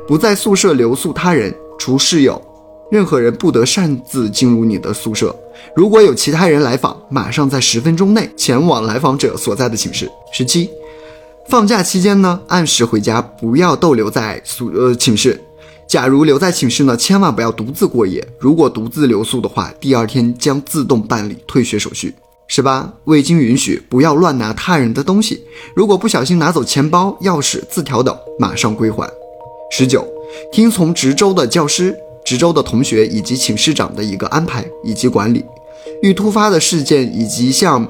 [0.07, 2.41] 不在宿舍留宿他人，除室友，
[2.91, 5.35] 任何人不得擅自进入你的宿舍。
[5.75, 10.11] 如果有其他人来访，马上在十分钟内前往来访者所在的寝室。
[10.31, 10.69] 十七，
[11.49, 15.43] 放假期间呢，按时回家，不要逗留在宿呃寝室。
[15.91, 18.25] 假如留在寝室呢，千万不要独自过夜。
[18.39, 22.15] 如果独自留宿的话，第二天将自动办理退学手续。
[22.47, 25.43] 十八，未经允许，不要乱拿他人的东西。
[25.75, 29.11] 如果不小心拿走钱包、钥匙、字条等，马上归还。
[29.73, 30.07] 十九，
[30.53, 31.93] 听从值周的教师、
[32.25, 35.45] 值周的同学以及寝室长的一个安排以及管理。
[36.03, 37.85] 遇突发的事件以及向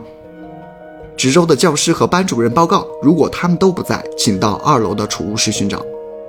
[1.18, 2.86] 值周的教师和班主任报告。
[3.02, 5.84] 如果他们都不在，请到二楼的储物室寻找。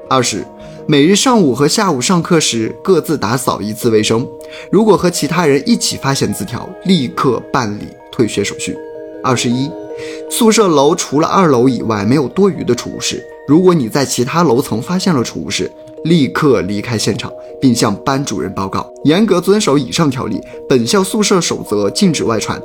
[0.09, 0.45] 二十。
[0.91, 4.27] 每日上午和下午上课时各自打扫一次卫生。
[4.69, 8.77] 如果和其他人一起发现字条，立刻办理退学手续。
[9.23, 9.71] 二十一，
[10.29, 13.25] 宿舍楼除了二楼以外没有多余的储物室。
[13.47, 15.71] 如果你在其他楼层发现了储物室，
[16.03, 20.41] 立刻离开现场，并向班主任报告，严格遵守以上条例。
[20.67, 22.61] 本校宿舍守则禁止外传，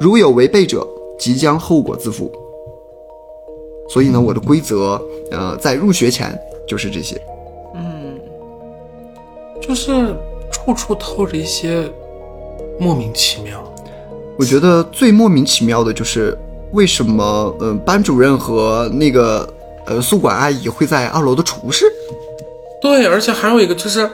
[0.00, 0.84] 如有违背者，
[1.16, 2.28] 即将后果自负。
[3.88, 6.36] 所以呢，我的规则，呃，在入学前
[6.66, 7.16] 就是这些。
[9.60, 10.14] 就是
[10.50, 11.84] 处处透着一些
[12.78, 13.62] 莫名其妙。
[14.38, 16.36] 我觉得最莫名其妙的就是
[16.72, 19.48] 为什么，嗯、班主任和那个
[19.86, 21.86] 呃宿管阿姨会在二楼的储物室？
[22.80, 24.08] 对，而且还有一个就是，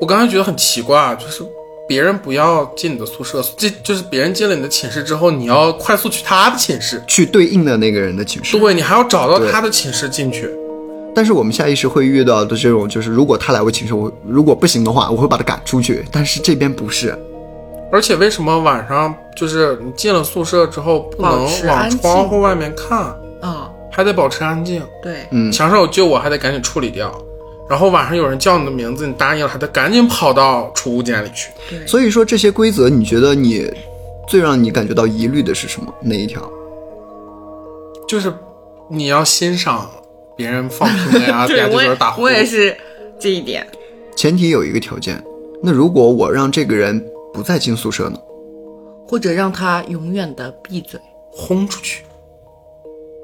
[0.00, 1.42] 我刚才觉得很奇怪，啊就是
[1.88, 8.58] 别人不要进你的宿舍，这就是别人进了你的寝室之后，你要快速去他的寝室，去对应的那个人的寝室。
[8.58, 10.50] 对你还要找到他的寝室进去。
[11.14, 16.04] 但是我们下意识会遇到的这种，就是如果他来我寝室，我如果不行的话，我会把他赶出去。
[16.10, 17.16] 但是这边不是，
[17.90, 24.82] 而且为什么晚上就是你进了宿舍之后不能往窗户外面看，嗯、还得保持安静？
[25.02, 27.12] 对，嗯，墙上有救我，还得赶紧处理掉。
[27.68, 31.50] 然后晚上有人叫你的名字，你答应了，还得赶紧跑到储物间里去。
[31.70, 33.70] 对，所以说这些规则，你觉得你
[34.28, 35.92] 最让你感觉到疑虑的是什么？
[36.00, 36.42] 哪一条？
[38.08, 38.32] 就是
[38.90, 39.88] 你要欣赏
[40.36, 42.24] 别人放屁的呀， 点对我也这边打呼噜。
[42.24, 42.76] 我也是
[43.18, 43.66] 这一点。
[44.16, 45.22] 前提有一个条件，
[45.62, 48.18] 那如果我让这个人不再进宿舍呢？
[49.06, 51.00] 或者让他永远的闭嘴。
[51.34, 52.04] 轰出去，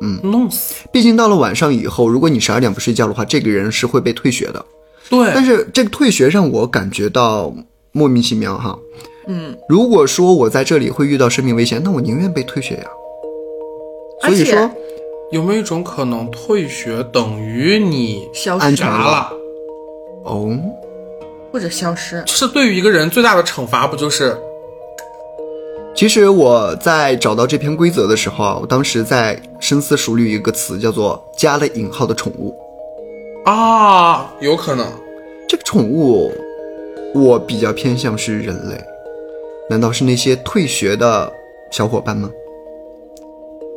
[0.01, 0.77] 嗯，弄死。
[0.91, 4.65] 毕竟到了晚上以后，如果你十二点不睡觉的话，这个人是会被退学的。
[5.11, 7.53] 对，但是这个退学让我感觉到
[7.93, 8.79] 莫名其妙哈。
[9.27, 12.85] 嗯，如果说我在这里会遇到生命危险，那我宁愿被退学呀。
[14.23, 14.71] 所而且以说，
[15.31, 19.31] 有没有一种可能，退学等于你消失了？
[20.25, 20.59] 哦，
[21.53, 22.23] 或者消失。
[22.25, 24.35] 就是对于一个人最大的惩罚，不就是
[25.95, 32.57] 其实我在找到这篇规则的时候啊，我当时在深思熟虑一个词，叫做加了引号的宠物。
[33.45, 34.33] 啊？
[34.41, 34.87] 有可能。
[35.47, 36.33] 这个宠物，
[37.15, 38.83] 我比较偏向是人类。
[39.69, 41.31] 难道是那些退学的
[41.71, 42.31] 小伙伴吗？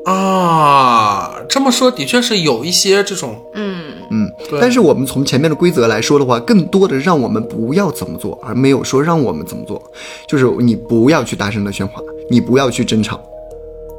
[0.05, 9.81] 啊，这么说的确是有一些这种，嗯，嗯，对但是我们从前面的规则来说的话，更多的让我们不要怎么做，而没有说让我们怎么做。
[10.27, 13.21] 就是你不要去大声的喧哗，你不要去争吵，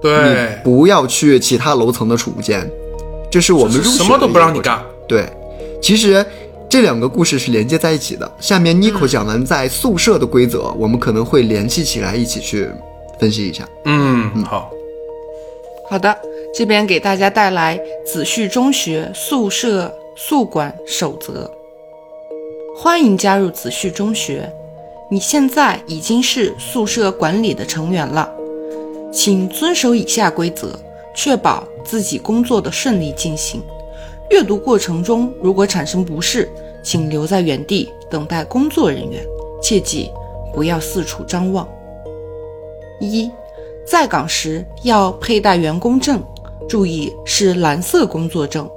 [0.03, 2.69] 对你，不要去其他楼层的储物间，
[3.31, 4.61] 这是我们入学什么都不让你。
[4.61, 4.83] 干。
[5.07, 5.29] 对，
[5.81, 6.25] 其实
[6.69, 8.31] 这两个故事是连接在一起的。
[8.41, 12.69] 下面 n i c o 讲完在宿舍的规则，我们可能会联系起来一起去
[13.21, 13.69] 分析一下。
[13.85, 14.71] 嗯，好，
[15.93, 16.19] 好的，
[16.55, 21.51] 这边给大家带来子旭中学宿舍宿管守则。
[22.75, 24.51] 欢迎加入子旭中学，
[25.11, 28.33] 你现在已经是宿舍管理的成员了，
[29.13, 30.79] 请遵守以下规则，
[31.15, 33.63] 确保自己工作的顺利进行。
[34.31, 36.49] 阅读过程中如果产生不适，
[36.83, 39.23] 请留在原地等待工作人员，
[39.61, 40.11] 切记
[40.55, 41.69] 不要四处张望。
[42.99, 43.31] 一，
[43.85, 46.23] 在岗时要佩戴员工证，
[46.68, 48.68] 注意是蓝色工作证。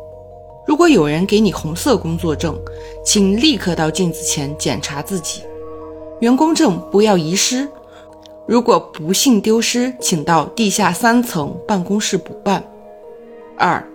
[0.67, 2.59] 如果有人给你红色工作证，
[3.03, 5.43] 请立刻到镜子前检查自己。
[6.21, 7.67] 员工证不要遗失。
[8.47, 12.63] 如果不幸丢失，请到地下三层办公室补办。
[13.57, 13.87] 二，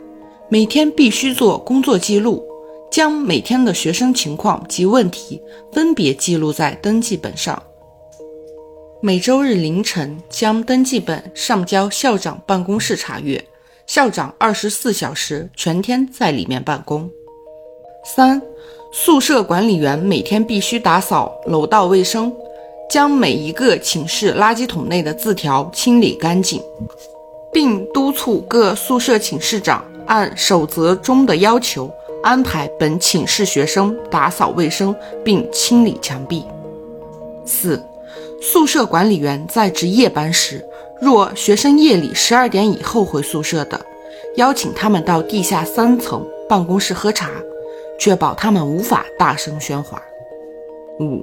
[0.48, 2.44] 每天必须做工作记录，
[2.90, 5.42] 将每天的学生情况及问题
[5.72, 7.60] 分别记录在登记本上。
[9.02, 13.42] 每周日凌晨将登记本上交校长办公室查阅，
[13.86, 17.10] 校长二十四小时全天在里面办公。
[18.04, 18.42] 三，
[18.92, 22.30] 宿舍管理员每天必须打扫楼道卫生。
[22.90, 26.60] 将每一个寝室垃圾桶内的字条清理干净，
[27.52, 31.88] 并督促各宿舍寝室长按守则中的要求
[32.20, 36.44] 安排本寝室学生打扫卫生并清理墙壁。
[37.46, 37.80] 四、
[38.42, 40.64] 宿舍管理员在值夜班时，
[40.98, 43.78] 若学生夜里十二点以后回宿舍的，
[44.36, 47.28] 邀请他们到地下三层办公室喝茶，
[47.98, 50.02] 确保他们无法大声喧哗。
[51.00, 51.22] 五。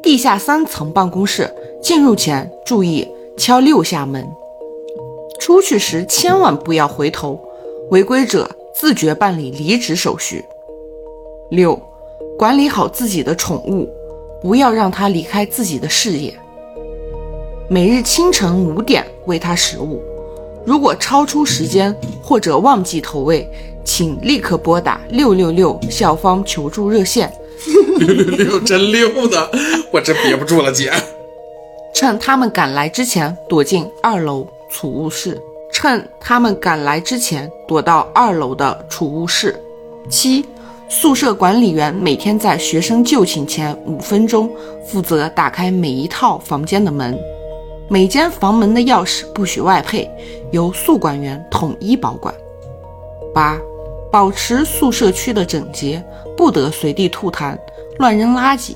[0.00, 4.24] 地下三层办公室，进入前注意敲六下门，
[5.40, 7.40] 出去时千万不要回头，
[7.90, 10.44] 违规者自觉办理离职手续。
[11.50, 11.80] 六，
[12.38, 13.88] 管理好自己的宠物，
[14.40, 16.32] 不要让它离开自己的视野。
[17.68, 20.02] 每日清晨五点喂它食物，
[20.66, 23.48] 如果超出时间或者忘记投喂，
[23.84, 27.32] 请立刻拨打六六六校方求助热线。
[27.98, 29.50] 六六六，真溜的，
[29.90, 30.92] 我真憋不住了，姐。
[31.94, 35.40] 趁他们赶来之前，躲进二楼储物室。
[35.72, 39.58] 趁他们赶来之前，躲到二楼的储物室。
[40.10, 40.44] 七，
[40.88, 44.50] 宿舍管理员每天在学生就寝前五分钟，
[44.86, 47.18] 负责打开每一套房间的门。
[47.92, 50.10] 每间房门的钥匙不许外配，
[50.50, 52.34] 由宿管员统一保管。
[53.34, 53.60] 八，
[54.10, 56.02] 保持宿舍区的整洁。
[56.34, 57.54] 不得随地吐痰、
[57.98, 58.72] 乱扔垃圾。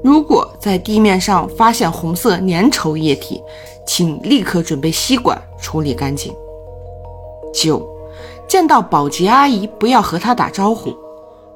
[0.00, 3.42] 如果在地面上发现红色粘稠液体，
[3.84, 6.32] 请立刻准备吸管处理干净。
[7.52, 7.84] 九，
[8.46, 10.94] 见到保洁阿姨不要和她打招呼。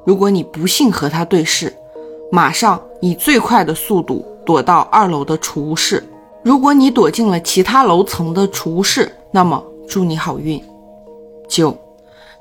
[0.03, 1.73] 如果你不幸和她对视，
[2.29, 6.03] 马上以最快的速度躲到二楼的储物室。
[6.43, 10.61] 如果你躲进了其他楼层的储物室，那么祝你好运。
[11.47, 11.77] 九。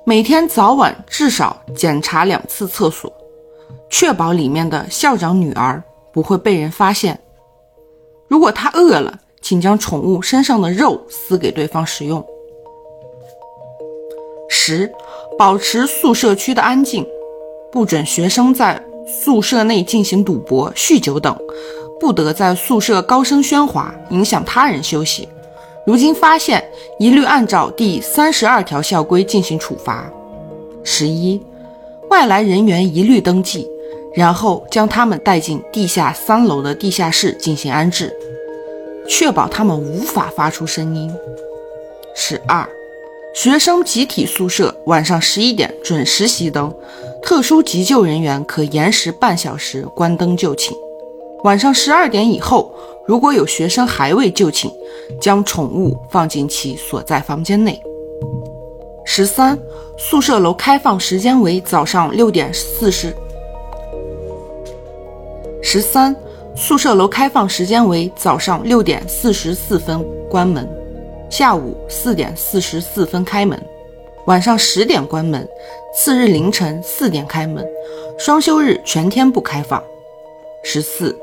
[0.04, 3.12] 每天早晚至少检查两次厕所，
[3.90, 7.20] 确保里面的校长女儿不会被人发现。
[8.26, 12.24] 如果她饿了，请将宠物身上的肉撕给对方食用。
[14.48, 14.90] 十，
[15.38, 17.06] 保持宿舍区的安静，
[17.70, 21.36] 不准学生在宿舍内进行赌博、酗酒等，
[22.00, 25.28] 不得在宿舍高声喧哗，影响他人休息。
[25.86, 26.64] 如今发现，
[26.98, 30.10] 一律按照第三十二条校规进行处罚。
[30.82, 31.40] 十一，
[32.08, 33.68] 外来人员一律登记，
[34.14, 38.14] 然后将他们带进地下三楼的地下室进行安置，
[39.06, 41.12] 确保他们无法发出声音。
[42.14, 42.66] 十二，
[43.34, 46.74] 学生集体宿舍晚上十一点准时熄灯，
[47.22, 50.74] 特殊急救人员可延时半小时关灯就寝。
[51.42, 52.72] 晚上十二点以后。
[53.06, 54.70] 如果有学生还未就寝，
[55.20, 57.82] 将宠物放进其所在房间内。
[59.04, 59.58] 十三，
[59.98, 63.12] 宿舍楼开放时间为早上六点四十。
[65.60, 66.14] 十三，
[66.54, 70.68] 宿舍楼开放时间为早上六点四十四分关门，
[71.28, 73.60] 下午四点四十四分开门，
[74.26, 75.48] 晚上十点关门，
[75.92, 77.66] 次日凌晨四点开门，
[78.16, 79.82] 双休日全天不开放。
[80.62, 81.18] 十四。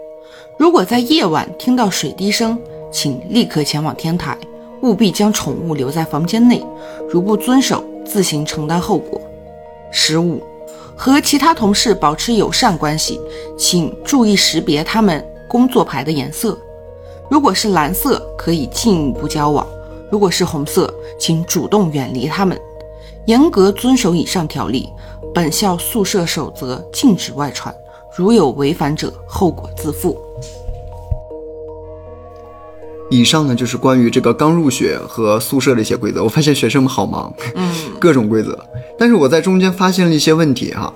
[0.57, 2.57] 如果在夜晚听到水滴声，
[2.91, 4.35] 请立刻前往天台，
[4.81, 6.65] 务必将宠物留在房间内。
[7.07, 9.21] 如不遵守，自行承担后果。
[9.91, 10.41] 十五，
[10.95, 13.21] 和其他同事保持友善关系，
[13.55, 16.57] 请注意识别他们工作牌的颜色。
[17.29, 19.63] 如果是蓝色，可以进一步交往；
[20.11, 22.59] 如果是红色，请主动远离他们。
[23.27, 24.89] 严格遵守以上条例，
[25.35, 27.73] 本校宿舍守则禁止外传。
[28.15, 30.17] 如有违反者，后果自负。
[33.09, 36.23] 以上呢就是关于这个刚入学和宿舍的一些规则。
[36.23, 38.57] 我发现学生们好忙，嗯， 各种规则。
[38.99, 40.93] 但是我在中间发现了一些问题哈。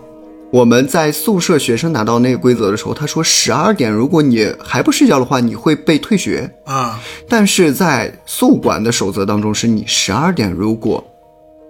[0.52, 7.00] 我们在宿舍学生拿到那个规则的时候，他说十二点如果你还不睡觉的话，你会被退学啊。
[7.30, 11.02] 但是在宿管的守则当中，是你十二点如果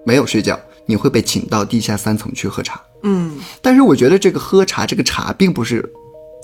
[0.03, 2.81] 没有睡觉，你会被请到地下三层去喝茶。
[3.03, 5.87] 嗯，但是我觉得这个喝茶，这个茶并不是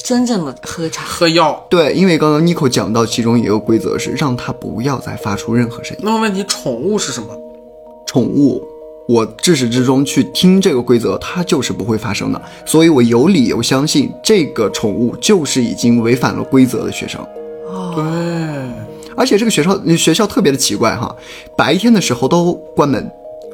[0.03, 1.65] 真正的喝茶，喝药。
[1.69, 6.03] 对，因为刚刚 Nico 讲到，其中一个规则是让他不要再发出任何声音。
[6.03, 7.27] 那么问题，宠物是什么？
[8.05, 8.63] 宠物
[9.07, 12.41] 我至始至终去听这个规则，它就是不会发生的。
[12.65, 17.21] 所以我有理由相信这个宠物就是已经违反了规则的学生。
[17.95, 18.03] 对，
[19.15, 21.13] 而且这个学校学校特别的奇怪哈，
[21.57, 23.11] 白天的时候都关门，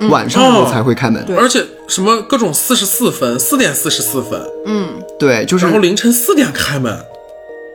[0.09, 1.23] 晚上的时候才会开门。
[1.25, 4.87] 对而且什么各种四十四分，四点四十四分，嗯，
[5.17, 6.97] 对，就是然后凌晨四点开门。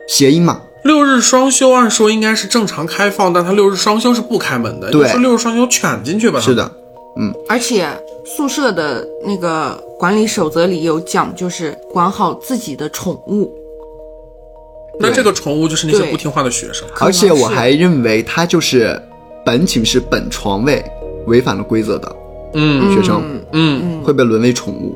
[0.07, 0.61] 谐音嘛。
[0.83, 6.39] 六日双休按说应该是正常开放，但他六日双休是不开门的，对你说六日双休卷进去吧。
[6.39, 6.71] 是，的，
[7.17, 7.85] 嗯而且
[8.25, 13.53] 宿舍的那个管理守则里有讲，就是管好自己的宠物。
[15.01, 16.87] 那这个宠物就是那些不听话的学生。
[16.99, 19.01] 而且我还认为他就是
[19.45, 20.83] 本寝室本床位
[21.25, 22.15] 违反了规则的
[22.53, 24.95] 嗯学生，嗯，会被沦为宠物。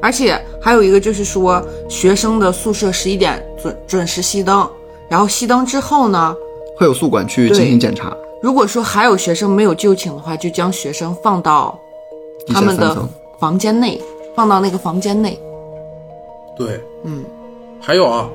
[0.00, 4.68] 而且还有一个就是说，学生的宿舍十一点准准时熄灯，
[5.08, 6.34] 然后熄灯之后呢，
[6.76, 11.78] 会有宿管去进行检查，如果说还有学生没有就寝的话，就将学生放到
[12.48, 13.08] 他们的。
[13.40, 14.02] 房间内，
[14.34, 15.38] 放到那个房间内。
[16.56, 17.24] 对，嗯，
[17.80, 18.28] 还有啊，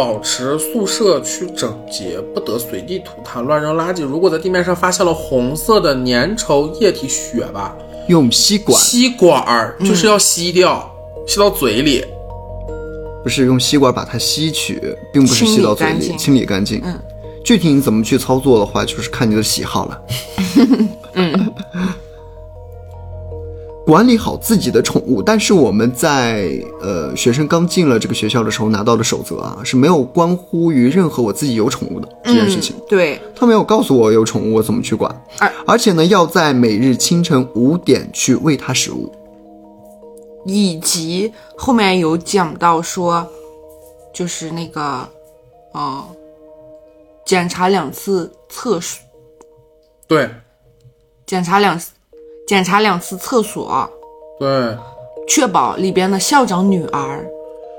[0.00, 4.02] 保持宿舍区整洁，不得随地吐痰、乱扔垃圾。
[4.02, 7.76] 如果在地面上发现了红色的粘稠液体血吧，
[8.08, 10.90] 用吸管，吸管儿就是要吸掉，
[11.26, 12.02] 吸到嘴里。
[13.22, 14.80] 不是用吸管把它吸取，
[15.12, 16.80] 并不是吸到嘴里，清理干净清理干净。
[16.82, 16.98] 嗯，
[17.44, 20.02] 具体你怎么去操作的话，就是看你的喜好了。
[21.12, 21.52] 嗯，
[23.90, 26.48] 管理好自己的宠物，但是我们在
[26.80, 32.76] 呃学生刚进了这个学校的时候拿到的守则啊，是没有关乎于任何我自己有宠物的这件事情。
[32.76, 39.12] 嗯对，他没有告诉我有宠物我怎么去管，而而且呢，要在每日清晨五点去喂它食物。
[40.46, 43.26] 以及后面有讲到说，
[44.14, 45.08] 就是那个，
[45.72, 46.04] 呃，
[47.26, 49.02] 检查两次厕所，
[50.06, 50.30] 对
[51.26, 51.90] 检查两次，
[52.50, 53.88] 检查两次厕所，
[54.36, 54.76] 对，
[55.28, 57.24] 确保里边的校长女儿。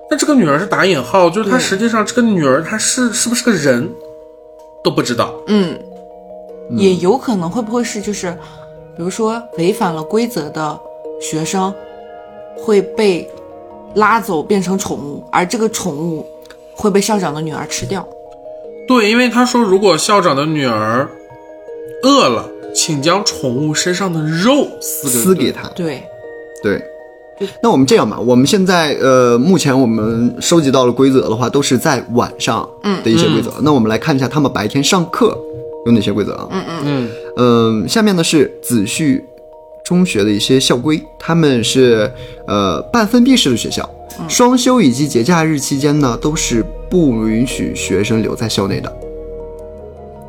[0.09, 3.93] 那这个女儿是打引号，就是她实际上这个女儿她是是不是个人
[4.81, 5.33] 都不知道。
[5.47, 5.77] 嗯，
[6.69, 8.31] 也有可能会不会是就是，
[8.95, 10.79] 比如说违反了规则的
[11.19, 11.73] 学生
[12.55, 13.29] 会被
[13.95, 16.25] 拉走变成宠物，而这个宠物
[16.73, 18.07] 会被校长的女儿吃掉。
[18.87, 21.05] 对，因为他说如果校长的女儿
[22.03, 25.67] 饿了，请将宠物身上的肉撕给撕给它。
[25.69, 26.03] 对，
[26.63, 26.81] 对，
[27.61, 32.67] 那我们这样吧，我们现在呃，目前我们收集到了规则的话，都是在晚上
[33.03, 33.51] 的一些规则。
[33.61, 35.37] 那我们来看一下他们白天上课
[35.85, 36.47] 有哪些规则啊？
[36.51, 39.23] 嗯嗯嗯，下面呢是子旭
[39.83, 42.11] 中学的一些校规，他们是
[42.47, 43.89] 呃半封闭式的学校，
[44.27, 48.91] 双休以及节假日期间呢都是不允许学生留在校内的。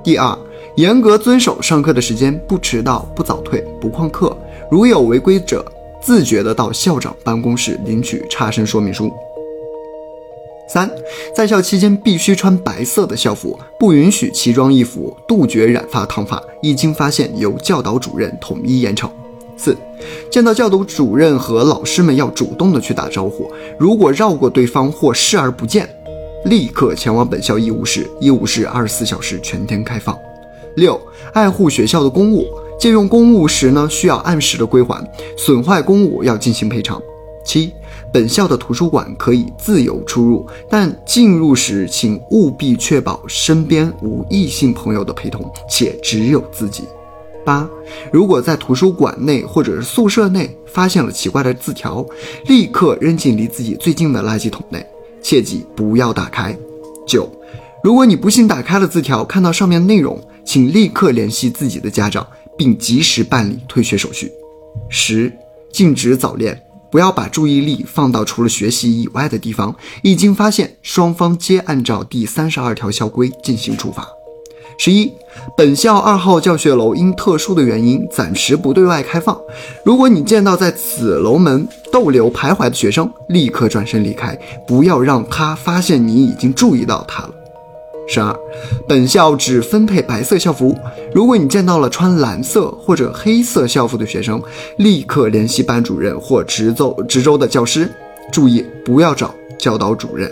[0.03, 0.37] 第二，
[0.77, 4.35] 严格遵守上课的时间，不迟到、不早退、不旷课，
[4.71, 5.63] 如有违规者，
[6.01, 9.13] 自觉的到校长办公室领取差生说明书。
[10.67, 10.91] 三，
[11.37, 16.43] 在校期间必须穿白色的校服，不允许奇装异服，杜绝染发烫发。
[16.63, 19.11] 一经发现，由教导主任统一严惩。
[19.59, 19.77] 四，
[20.31, 25.87] 见到教导主任和老师们要主动的去打招呼，如果绕过对方或视而不见，
[26.47, 30.19] 立刻前往本校医务室，医务室二十四小时全天开放。
[30.77, 31.01] 六，
[31.33, 32.47] 爱护学校的公物，
[32.79, 35.05] 借用公物时呢，需要按时的归还，
[35.37, 37.01] 损坏公物要进行赔偿。
[37.45, 37.73] 七，
[38.13, 46.85] 本校的图书馆可以自由出入，但进入时请务必确保身边无异性朋友的陪同，且只有自己。
[47.45, 47.69] 八，
[48.13, 52.07] 如果在图书馆内或者是宿舍内发现了奇怪的字条，
[52.47, 54.87] 立刻扔进离自己最近的垃圾桶内，
[55.21, 56.57] 切记不要打开。
[57.05, 57.29] 九，
[57.83, 62.27] 如果你不幸打开了字条，看到上面内容，请立刻联系自己的家长，
[62.57, 64.31] 并及时办理退学手续。
[64.89, 65.33] 十，
[65.73, 69.75] 禁止早恋，不要把注意力放到除了学习以外的地方。
[70.03, 74.07] 一经发现，双方皆按照第三十二条校规进行处罚。
[74.79, 75.13] 十一，
[75.57, 79.39] 本校二号教学楼因特殊的原因暂时不对外开放。
[79.85, 84.37] 如果你见到在此楼门逗留徘徊的学生，立刻转身离开，
[84.67, 87.35] 不要让他发现你已经注意到他了。
[88.09, 88.35] 十二，
[88.87, 90.77] 本校只分配白色校服。
[91.15, 94.43] 如果你见到了穿蓝色或者黑色校服的学生，
[94.77, 97.91] 立刻联系班主任或值奏值周的教师，
[98.31, 100.31] 注意不要找教导主任。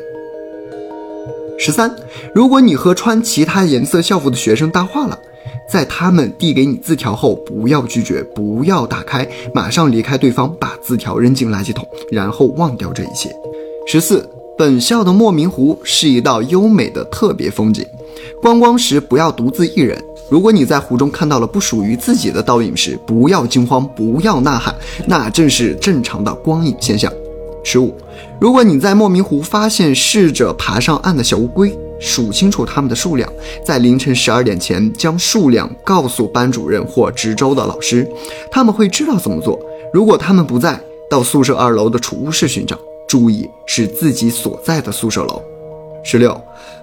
[1.58, 1.94] 十三，
[2.34, 5.18] 如果你和穿其他颜色校服的学生搭话了，
[5.70, 13.30] 在他们递给你字条后，不要拒绝，不要打开，马上离开对方，把字条扔进垃圾桶，然后忘掉这一切。
[13.86, 14.28] 十四，
[14.60, 17.82] 本校的莫名湖是一道优美的特别风景，
[18.42, 19.98] 观光时不要独自一人，
[20.28, 24.74] 如果你在湖中看到了不属于自己的倒影时，不要惊慌，不要呐喊，
[25.06, 27.10] 那正是正常的光影现象。
[27.64, 27.94] 十五，
[28.38, 33.32] 如果你在莫名湖发现试着爬上岸的小乌龟，数清楚它们的数量，
[33.64, 38.06] 在凌晨十二点前将数量告诉班主任或值周的老师，
[38.50, 39.58] 他们会知道怎么做。
[39.90, 40.78] 如果他们不在，
[41.10, 42.78] 到宿舍二楼的储物室寻找，
[43.10, 45.42] 注意是自己所在的宿舍楼。
[46.04, 46.40] 十六，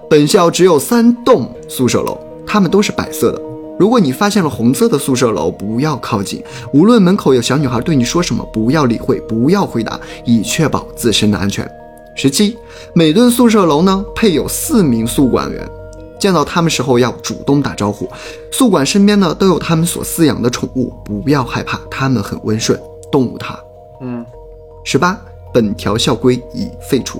[0.10, 2.20] 本校只有三栋宿舍楼。
[2.46, 3.42] 它们都是白色的。
[3.80, 6.44] 如果你发现了红色的宿舍楼，不要靠近。
[6.74, 11.66] 无论门口有小女孩对你说什么，不要理会，不要回答，以确保自身的安全。
[12.14, 12.58] 十七，
[12.94, 15.66] 每栋宿舍楼呢配有四名宿管员，
[16.20, 18.06] 见到他们时候要主动打招呼。
[18.52, 22.78] 宿管身边呢都有他们所饲养的宠物，不要害怕，他们很温顺。
[23.10, 23.58] 动物它。
[24.02, 24.26] 嗯，
[24.84, 25.18] 十八，
[25.58, 27.20] 本条校规已废除。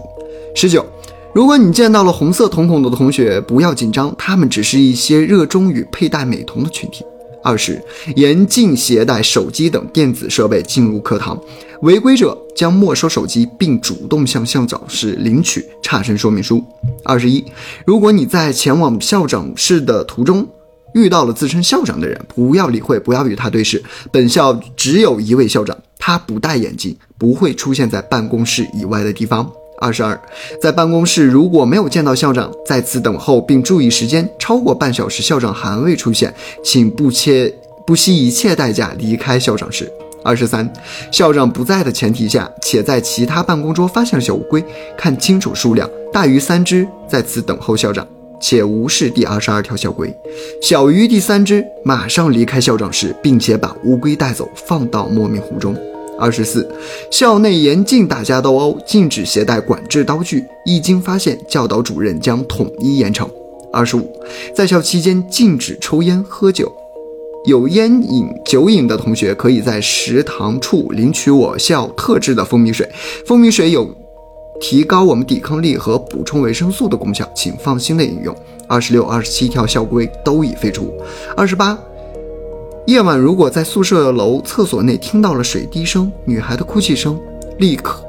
[0.54, 0.86] 十九。
[1.34, 7.04] 如果你见到了红色瞳孔的同学，不要紧张，他们只是一些热衷于佩戴美瞳的群体。
[7.44, 7.82] 二十，
[8.16, 11.40] 严禁携带手机等电子设备进入课堂，
[11.82, 16.64] 违规者将没收手机，并主动向校长室领取差生说明书。
[17.04, 17.44] 二十一，
[17.86, 20.48] 如果你在前往校长室的途中
[20.98, 23.82] 遇到了自称校长的人，不要理会，不要与他对视。
[24.12, 29.48] 本校只有一位校长，他不戴眼镜，不会出现在办公室以外的地方。
[29.80, 30.20] 二十二，
[30.60, 36.34] 在办公室如果没有见到校长，在此等候并注意时间，超过半小时校长还未出现，
[36.64, 37.54] 请不切
[37.86, 39.88] 不惜一切代价离开校长室。
[40.24, 40.68] 二十三，
[41.12, 44.66] 校长不在的前提下，且在其他办公桌发现了小乌龟，
[44.98, 48.06] 看清楚数量大于三只，在此等候校长，
[48.40, 50.08] 且无视第二十二条校规；
[50.62, 55.76] 小于第三只，马上离开校长室，并且把乌龟带走，放到莫名湖中。
[56.20, 56.68] 二十四，
[57.12, 60.44] 校内严禁打架斗殴，禁止携带管制刀具。
[60.66, 63.30] 一经发现，教导主任将统一严惩。
[63.72, 64.12] 二十五，
[64.56, 66.72] 在校期间禁止抽烟喝酒，
[67.46, 72.90] 有烟瘾、酒瘾的同学可以在食堂处领取我校特制的蜂蜜水。
[73.28, 73.88] 蜂蜜水有
[74.60, 78.36] 提高我们抵抗力和补充维生素的功效，请放心的饮用。
[78.68, 80.94] 二十六、二十七条校规都已废除。
[81.36, 81.78] 二十八。
[82.86, 87.20] 夜晚，如果在宿舍楼厕所内听到了水滴声、女孩的哭泣声，
[87.60, 88.02] 立刻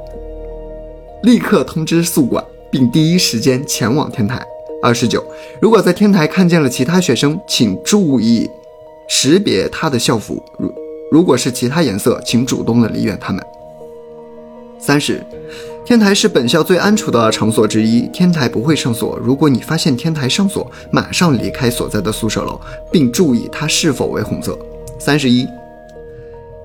[1.24, 4.40] 立刻通知宿管，并第一时间前往天台。
[4.80, 5.24] 二十九，
[5.60, 8.48] 如果在天台看见了其他学生，请注意
[9.08, 10.72] 识别他的校服，如
[11.10, 13.44] 如果是其他颜色，请主动的离远他们。
[14.78, 15.20] 三十。
[15.88, 19.18] 天台是本校最安全的场所之一，天台不会上锁。
[19.22, 22.60] 如果你发现天台上锁，马上离开所在的宿舍楼，
[22.92, 24.54] 并注意它是否为红色。
[24.98, 25.48] 三十一，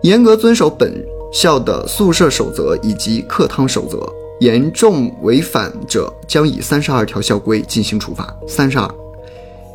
[0.02, 0.94] 严格遵守本
[1.32, 3.98] 校的宿舍守则以及课堂守则，
[4.42, 8.28] 严重违反者将以三十二条校规进行处罚。
[8.46, 8.94] 三十二，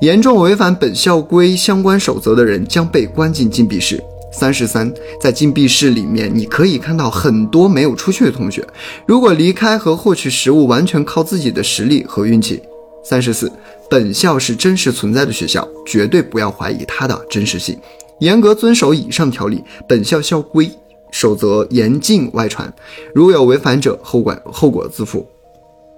[0.02, 3.98] 严重违反本校规相关守则的人将被关进禁闭室。
[4.38, 8.64] 三十三，在禁闭室里面，你可以看到很多没有出去的同学。
[9.04, 12.62] 如果离开和获取食物完全靠自己的实力和运气。
[13.02, 13.50] 三十四，
[13.90, 17.76] 本校是真实存在的学校，绝对不要怀疑它的真实性。
[18.20, 20.70] 严格遵守以上条例，本校校规
[21.10, 22.72] 守则严禁外传，
[23.12, 25.26] 如有违反者，后果后果自负。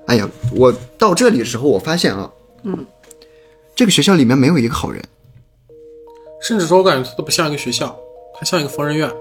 [0.06, 0.26] 哎呀，
[0.56, 2.30] 我到这里的时候，我发现啊，
[2.62, 2.86] 嗯，
[3.74, 5.02] 这个学校里面没有一个好人，
[6.40, 7.94] 甚至说我感觉它都不像一个学校。
[8.40, 9.12] 它像一个疯人院，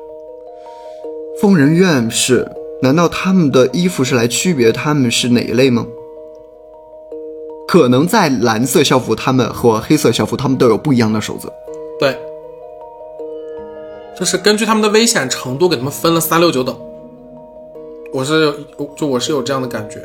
[1.42, 2.50] 疯人院是？
[2.82, 5.86] 难道他们的衣服是来区别他们是哪一类吗？
[7.68, 11.52] 可能在蓝色校服，他们和黑色校服，他们都有不一样的守则。
[12.00, 12.18] 对，
[14.18, 16.74] 就是根据他们的危险程度，给他们分了三六九等。
[18.14, 18.54] 我是
[18.96, 20.00] 就我是有这样的感觉。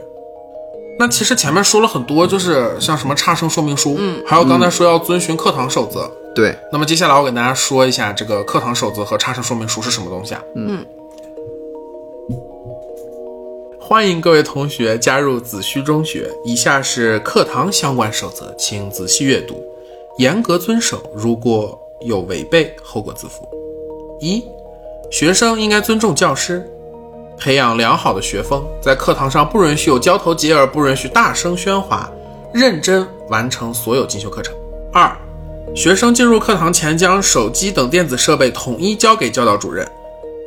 [0.99, 6.11] 那其实前面说了很多，就是像什么差生说明书，嗯，还有刚才说要遵循课堂守则。
[6.35, 10.43] 对，那么接下来我给大家说一下这个课堂守则和差生说明书是什么东西啊？
[10.57, 10.85] 嗯，
[13.79, 16.29] 欢迎各位同学加入子虚中学。
[16.45, 19.63] 以下是课堂相关守则，请仔细阅读，
[20.19, 21.01] 严格遵守。
[21.15, 23.49] 如果有违背，后果自负。
[24.21, 24.45] 一，
[25.13, 26.69] 学生应该尊重教师，
[27.39, 32.11] 培养良好的学风，在课堂上不允许有交头接耳，不允许大声喧哗，
[32.53, 34.53] 认真完成所有进修课程。
[34.93, 35.17] 二。
[35.75, 39.85] 学生进入课堂前，将手机等电子设备统一交给教导主任。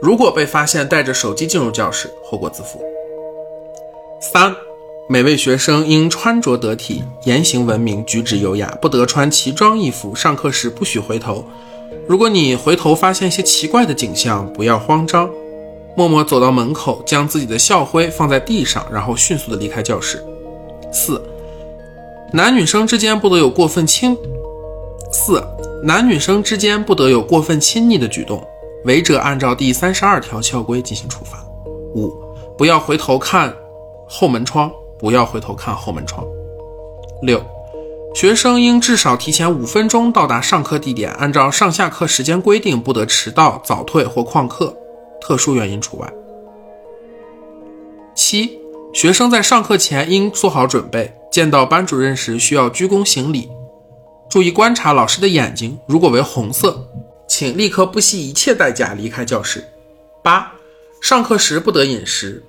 [0.02, 2.82] 如果被发现带着手机进入教室，后果自负。
[4.22, 4.56] 三，
[5.10, 10.16] 每位学生应穿着得体，言行文明，举止优雅，不得穿奇装异服。
[10.16, 11.44] 上课时不许回头。
[12.08, 15.30] 如果你回头发现一些奇怪的景象，不要慌张，
[15.98, 20.24] 默默走到门口，将自己的校徽放在地上，然后迅速的离开教室。
[20.90, 21.22] 四，
[22.32, 24.18] 男女生之间不得有过分亲。
[25.12, 25.44] 四，
[25.84, 28.46] 男女生之间不得有过分亲昵的举动，
[28.86, 31.44] 违者按照第三十二条校规进行处罚。
[31.96, 32.14] 五，
[32.58, 33.56] 不要回头看
[34.08, 36.26] 后门窗，不要回头看后门窗。
[37.22, 37.42] 六，
[38.14, 44.76] 学生应至少提前五分钟到达上课地点，按照上下课时间规定，不得迟到、早退或旷课，
[45.22, 46.14] 特殊原因除外。
[48.14, 48.60] 七，
[48.94, 53.50] 学生在上课前应做好准备，见到班主任时需要鞠躬行礼，
[54.30, 56.86] 注意观察老师的眼睛，如果为红色，
[57.28, 59.64] 请立刻不惜一切代价离开教室。
[60.24, 60.52] 八，
[61.02, 62.44] 上课时不得饮食，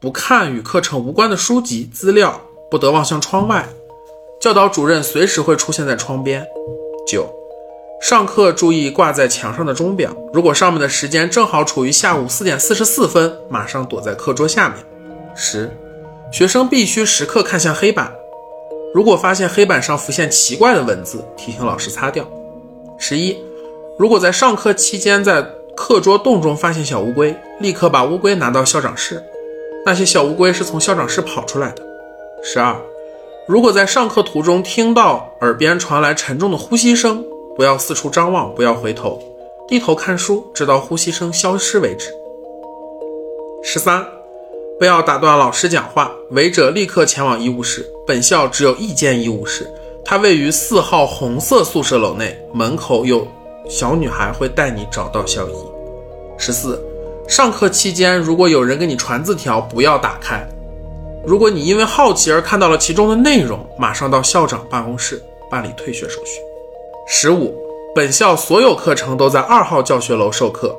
[0.00, 3.66] 不看与课程无关的书籍资料，不得望向窗外。
[4.40, 6.46] 教导主任随时会出现在窗边。
[7.06, 7.26] 九，
[8.02, 14.84] 上课注意挂在墙上的钟表，如果上面的时间正好处于下午四点四十四分，马上躲在课桌下面。
[15.34, 15.74] 十，
[16.30, 18.12] 学生必须时刻看向黑板，
[18.94, 22.24] 如果发现黑板上浮现奇怪的文字，提醒老师擦掉。
[22.96, 23.36] 十一，
[23.98, 25.42] 如果在上课期间在
[25.74, 29.20] 课桌洞中发现小乌龟，立刻把乌龟拿到校长室，
[29.84, 31.82] 那些小乌龟是从校长室跑出来的。
[32.40, 32.76] 十二。
[33.48, 37.22] 如果在上课途中听到耳边传来沉重的呼吸声，
[37.56, 39.20] 不要四处张望，不要回头，
[39.66, 42.14] 低头看书，直到呼吸声消失为止。
[43.60, 44.06] 十三，
[44.84, 47.90] 不要打断老师讲话，违者立刻前往医务室。
[48.06, 49.66] 本校只有一间医务室，
[50.04, 53.26] 它位于四号红色宿舍楼内，门口有
[53.66, 55.54] 小女孩会带你找到校医。
[56.36, 56.78] 十四，
[57.26, 60.46] 上课期间如果有人给你传字条，不要打开。
[61.24, 66.42] 如果你因为好奇而看到了其中的内容，马上到校长办公室办理退学手续。
[67.08, 67.56] 十五，
[67.94, 70.78] 本校所有课程都在二号教学楼授课，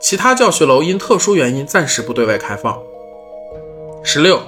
[0.00, 2.82] 其他教学楼因特殊原因暂时不对外开放。
[4.06, 4.38] 十六，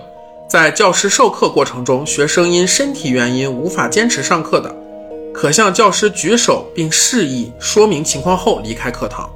[0.46, 4.72] 在教师授课过程中，学生因身体原因无法坚持上课的，
[5.32, 9.28] 可向教师举手并示意说明情况后离开课堂。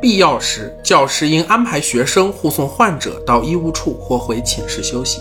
[0.00, 5.20] 必要时，教师应安排学生护送患者到医务处或回寝室休息。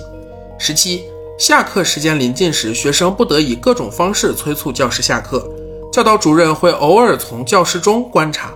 [0.58, 1.04] 十七，
[1.38, 5.46] 下课时间临近时，学生不得以各种方式催促教师下课。
[5.92, 8.54] 教导主任会偶尔从教室中观察，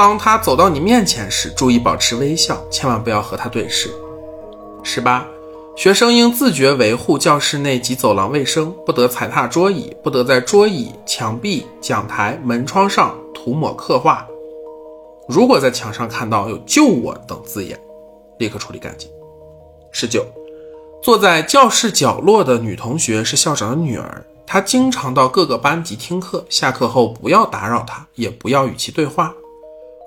[0.00, 3.90] 当他走到你面前时，注意保持微笑，千万不要和他对视。
[4.82, 5.26] 十八，
[5.76, 14.26] 学生应自觉维护教室内及走廊卫生，不得踩踏桌椅，不得在桌椅、墙壁、讲台、门窗上涂抹刻画。
[15.28, 17.78] 如果在墙上看到有“救我”等字眼，
[18.38, 19.06] 立刻处理干净。
[19.92, 20.24] 十九，
[21.02, 29.34] 坐在教室角落的女同学是校长的女儿，她经常到各个班级听课，下课后不要打扰她，也不要与其对话。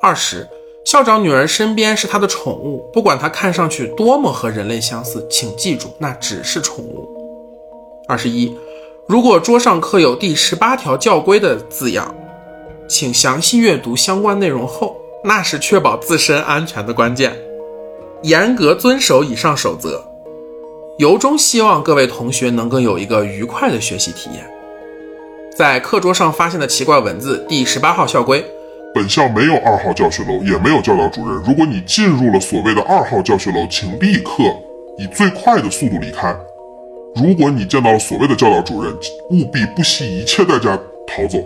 [0.03, 0.45] 二十，
[0.83, 7.07] 校长女儿身边是她的宠物，不管她看上去多么和人类相似，请记住，那只是宠物。
[8.05, 8.53] 二十一，
[9.07, 12.13] 如果桌上刻有第十八条教规的字样，
[12.85, 14.97] 请详细阅读相关内容后。
[15.23, 17.33] 那是确保自身安全的关键，
[18.23, 20.03] 严格遵守以上守则，
[20.97, 24.45] 由衷希望各位同学能够有一个愉快的学习体验。
[25.55, 28.45] 在课桌上发现的奇怪文字，第十八号校规：
[28.93, 31.41] 本校没有二号教学楼，也没有教导主任。
[31.45, 34.43] 如果你进入了所谓的二号教学楼，请立刻
[34.97, 36.35] 以最快的速度离开。
[37.15, 38.93] 如果你见到了所谓的教导主任，
[39.31, 41.39] 务必不惜一切代价逃走，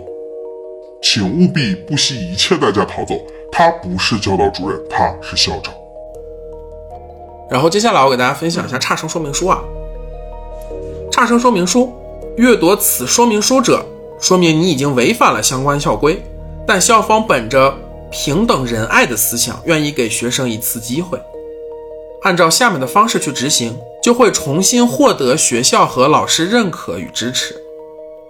[1.02, 3.14] 请务必不惜一切代价逃走。
[3.50, 5.72] 他不是教导主任，他是校长。
[7.50, 9.62] 然后接下来我给大家分享一下差生说明书啊。
[11.10, 11.90] 差生说明书，
[12.36, 13.84] 阅读此说明书者，
[14.20, 16.22] 说明你已经违反了相关校规，
[16.68, 17.74] 但校方本着
[18.10, 21.18] 平等仁爱的思想，愿意给学生一次机会，
[22.20, 27.56] 按照下面的方式去执行，就会重新获得学校和老师认可与支持。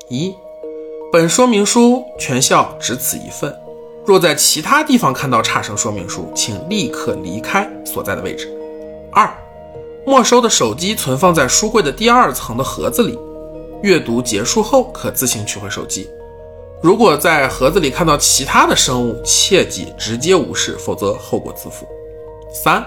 [0.08, 0.32] 一，
[1.12, 3.52] 本说明书全校只此一份。
[4.06, 8.48] 若在其他地方看到差生说明书，请立刻离开所在的位置。
[9.10, 9.28] 二，
[10.06, 13.18] 没收的手机存放在书柜的第二层的盒子里，
[13.82, 16.08] 阅读结束后可自行取回手机。
[16.80, 21.84] 如果在盒子里看到其他的生物，切记直接无视，否则后果自负。
[22.52, 22.84] 三，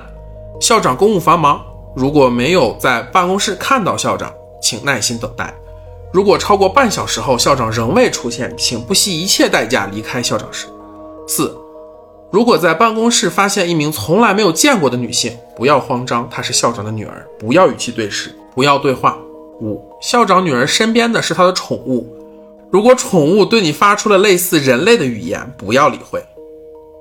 [0.62, 1.62] 校长公务繁忙，
[1.94, 5.54] 如果没有在办公室看到校长，请耐心等待。
[6.14, 10.68] 如果超过半小时后校长仍未出现，请不惜一切代价离开校长室。
[11.28, 11.54] 四，
[12.32, 19.18] 如果在办公室发现一名从来没有见过的女性，不要慌张，她是校长的女儿，不要与其对视，不要对话。
[19.60, 22.08] 五，校长女儿身边的是她的宠物，
[22.72, 26.24] 如果宠物对你发出了类似人类的语言，不要理会，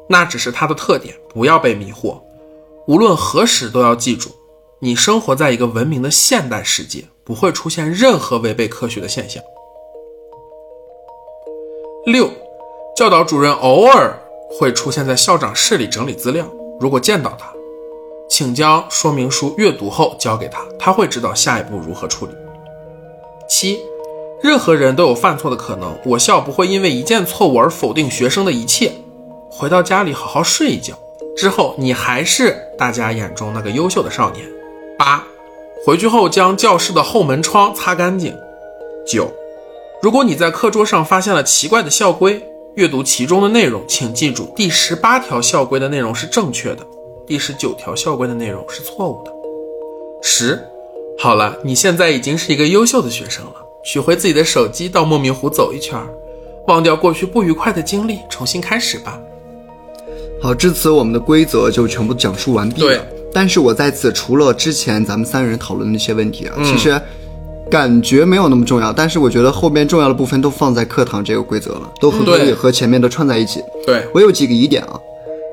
[0.09, 2.21] 那只是它的特点，不要被迷惑。
[2.89, 4.31] 无论何时都要记住，
[4.81, 9.41] 你生活在一个文明的现代世界，不会出现任何违背科学的现象。
[12.07, 12.29] 六，
[12.97, 14.19] 教导主任偶尔
[14.51, 16.45] 会出现在校长室里整理资料，
[16.81, 17.53] 如果见到他，
[18.29, 22.33] 请将说明书阅读后交给他，他会知道下一步如何处理。
[23.49, 23.79] 七，
[24.43, 28.91] 任何人都有犯错的可能，我校不会因为一件错误而否定学生的一切。
[29.51, 30.95] 回到家里好好睡一觉，
[31.37, 34.47] 之后你还是大家眼中那个优秀的少年。
[34.99, 35.23] 八，
[35.85, 38.35] 回去后将教室的后门窗擦干净。
[39.07, 39.31] 九，
[40.01, 42.43] 如果你在课桌上发现了奇怪的校规，
[42.77, 46.87] 阅读其中的内容，请记住第十八条校规的内容是正确的，
[47.27, 49.33] 第十九条校规的内容是错误的。
[50.23, 50.59] 十，
[51.19, 55.99] 好了，你现在已经是一个优秀的学生了，取回自己的手机，到莫名湖走一圈，
[56.67, 59.19] 忘掉过去不愉快的经历，重新开始吧。
[60.43, 63.01] 好，至此我们的规则就全部讲述完毕了对。
[63.33, 67.01] 但是我在此除了之前咱们三人讨论的那些问题啊，嗯其实
[67.71, 73.63] 感觉没有那么重要，但是我觉得后边重要的部分都放在课堂这个规则了，都和可以和前面的串在一起。
[73.87, 74.99] 对，我有几个疑点啊。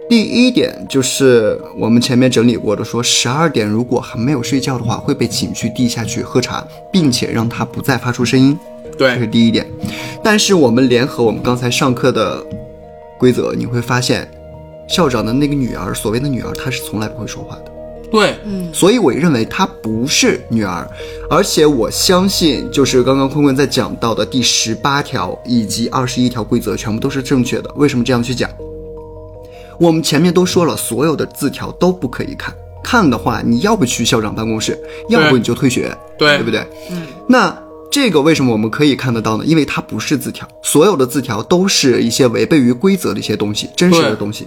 [0.09, 8.57] 第一点就是我们前面整理过的，说十二点如果还没有睡觉的话，会被请去地下去喝茶，并且让他不再发出声音。
[8.97, 9.67] 对这是，第一点。
[10.23, 12.41] 但是我们联合我们刚才上课的
[13.19, 14.25] 规则，你会发现，
[14.87, 17.71] 校长的那个女儿，所谓的女儿，她是从来不会说话的。
[18.09, 20.89] 对，嗯所以我认为她不是女儿，
[21.29, 27.69] 而且我相信，就是刚刚坤坤在讲到的第十八条以及二十一条规则，全部都是正确的。
[27.75, 28.49] 为什么这样去讲？
[29.79, 32.53] 我们前面都说了，所有的字条都不可以看，
[32.83, 34.77] 看的话，你要不去校长办公室，
[35.09, 36.65] 要不你就退学，对对不对？
[36.91, 37.57] 嗯，那。
[37.89, 39.45] 这个为什么我们可以看得到呢？
[39.45, 44.45] 因为它不是字条，所有的字条都是一些违背于规则的一些东西，真实的东西。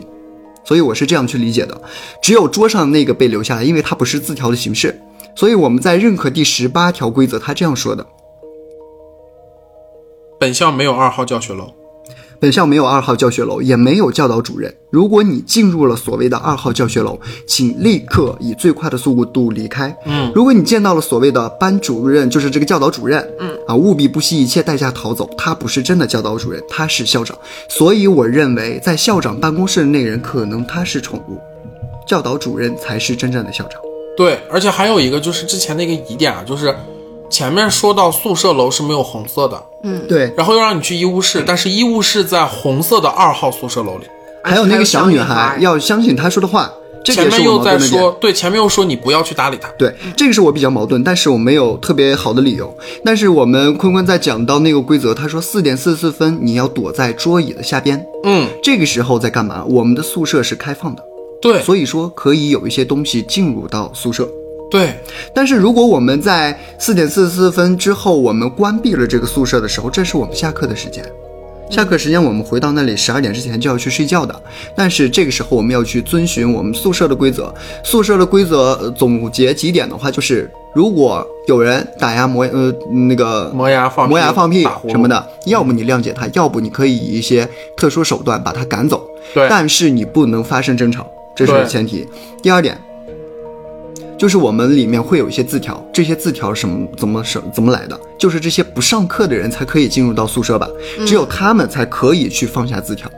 [0.62, 1.80] 所以我是这样去理解的，
[2.22, 5.00] 只有桌上那个被留下来，因为它不是字条的形式，
[5.34, 8.06] 所以我们在认可第十八条规则，他这样说的：
[10.38, 11.72] 本校没有二号教学楼。
[12.40, 14.74] 本校没有二号教学楼，也没有教导主任。
[14.88, 19.94] 如果你进入了所谓的二号教学楼，请立刻以最快的速度离开。
[20.06, 25.28] 嗯，如果你见到了所谓的班主任，就是这个教导主任，嗯啊，务必不惜一切代价逃走。
[25.36, 27.36] 他不是真的教导主任，他是校长。
[27.68, 31.38] 所以我认为，在校长办公室的那人可能他是宠物，
[32.08, 33.78] 教导主任才是真正的校长。
[34.16, 36.74] 对，而且还有一个就是之前的一个疑点啊，就是
[37.30, 44.04] 前面说到宿舍楼是没有红色的，嗯对，然后又让你去医务室，但是医务室在红色的二号宿舍楼里。
[44.42, 46.72] 还有那个小女孩孩要相信他说的话，
[47.04, 47.78] 这前面又在。
[47.78, 49.68] 说，对，前面又说你不要去搭理他。
[49.78, 52.74] 对，这个是我比较矛盾，但是我没有特别好的理由。
[53.04, 59.64] 但是我们坤坤在讲到那个规则，他说四点四十四分你要躲在桌椅的下边，嗯，这个时候在干嘛？
[59.68, 61.02] 我们的宿舍是开放的，
[61.42, 64.26] 对所以说可以有一些东西进入到宿舍。
[64.70, 64.94] 对
[65.34, 71.04] 但是如果我们在四点四十四分之后，我们关闭了这个宿舍的时候，这是我们下课的时间。
[71.68, 74.42] 下课时间我们回到那里，十二点之前就要去睡觉的。
[74.74, 77.54] 但是这个时候我们要去遵循我们宿舍的规则。
[77.84, 82.74] 宿舍的规则呃总结几点的话，就是如果有人打压磨呃
[83.08, 89.08] 那个磨牙放屁磨牙放屁什么的，要么你谅解他，要不你可以以一些特殊手段把他赶走。
[89.32, 91.06] 对但是你不能发生争吵，
[91.36, 92.04] 这是前提。
[92.42, 92.76] 第二点，
[94.20, 97.98] 就是我们里面会有一些字条，这些字条什么怎么什怎么来的？
[98.18, 100.68] 就是这些不上课的人才可以进入到宿舍吧，
[101.06, 103.10] 只有他们才可以去放下字条。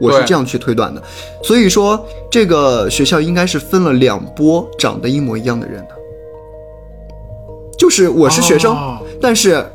[0.00, 1.02] 我是这样去推断的，
[1.42, 5.94] 所以说这个学校应该是分了两波长得一模一样的人的，
[7.76, 9.66] 就是我是学生，哦但是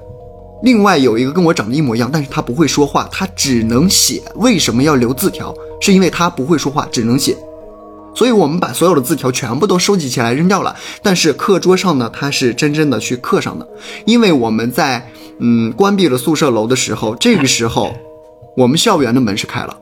[0.61, 4.21] 另外有一个跟我长得一模一样，但是他不会说话，他只能写。
[4.35, 5.53] 为什么要留字条？
[5.81, 7.35] 是因为他不会说话，只能写。
[8.15, 10.75] 所以我们把所有的字条全部都收集起来扔掉了。
[11.01, 13.67] 但是课桌上呢，它是真正的去刻上的，
[14.05, 15.09] 因为我们在
[15.39, 17.93] 嗯关闭了宿舍楼的时候，这个时候
[18.55, 19.77] 我们校园的门是开了，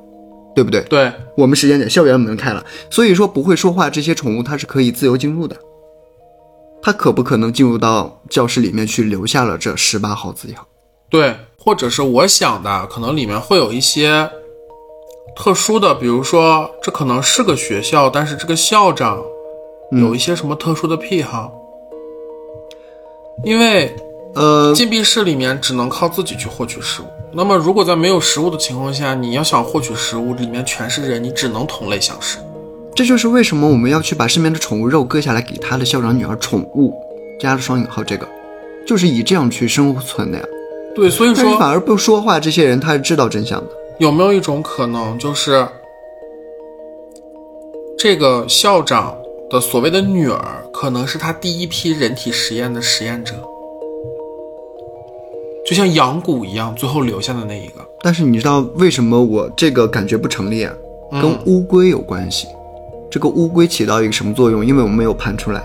[0.55, 0.81] 对不对？
[0.83, 5.55] 对我们时间点校园门开了，所以说不会说话这些宠物它是可以自由进入的。
[6.83, 10.65] 它可不可能进入到教室里面去留下了这十八号字条？
[11.11, 14.27] 对，或者是我想的，可能里面会有一些
[15.43, 19.19] 特殊的，比如说这可能是个学校，但是这个校长
[19.89, 21.51] 有一些什么特殊的癖好，
[23.43, 23.91] 因为
[24.35, 27.05] 呃，禁闭室里面只能靠自己去获取食物。
[27.33, 32.37] 那么，如果在没有食物的情况下，你要想获取食物，里面全是人，你只能同类相食。
[32.93, 36.93] 这就是为什么我们要去把身边的宠物肉割下来给他的校长女儿宠物，
[37.39, 38.27] 加了双引号，这个
[38.85, 40.45] 就是以这样去生存的呀。
[40.93, 43.80] 对，所以说反而不说话，这些人他是知道真相的。
[44.01, 45.63] 有没有一种可能，就是
[47.95, 49.15] 这个校长
[49.47, 53.35] 的所谓的女儿，可能是他第一批人体实验的实验者？
[55.63, 57.87] 就像羊骨一样，最后留下的那一个。
[58.01, 60.73] 但是你知道为什么我这个感觉不成立啊？
[61.11, 62.47] 跟乌龟有关系。
[63.11, 64.65] 这个乌龟起到一个什么作用？
[64.65, 65.63] 因为我们没有盘出来。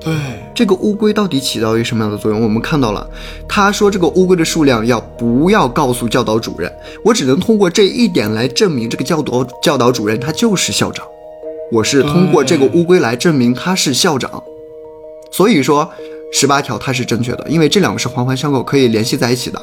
[0.00, 0.14] 对，
[0.54, 2.42] 这个乌龟到底起到一个什么样的作用？
[2.42, 3.06] 我们看到了，
[3.46, 6.72] 他说这个乌龟的数量要不要告诉教导主任？
[7.04, 11.06] 我只能通过这一点来证明这个教导教导主任他就是校长。
[11.70, 14.42] 我是通过这个乌龟来证明他是校长。
[15.30, 15.88] 所以说，
[16.32, 19.62] 十八条它是正确的，因为这两个是环环相扣，可以联系在一起的。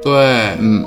[0.00, 0.84] 对，嗯，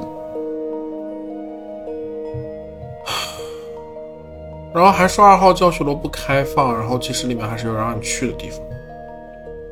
[4.74, 8.60] 然后还说二号教学楼不开放，然后其实里面还是有让你去的地方。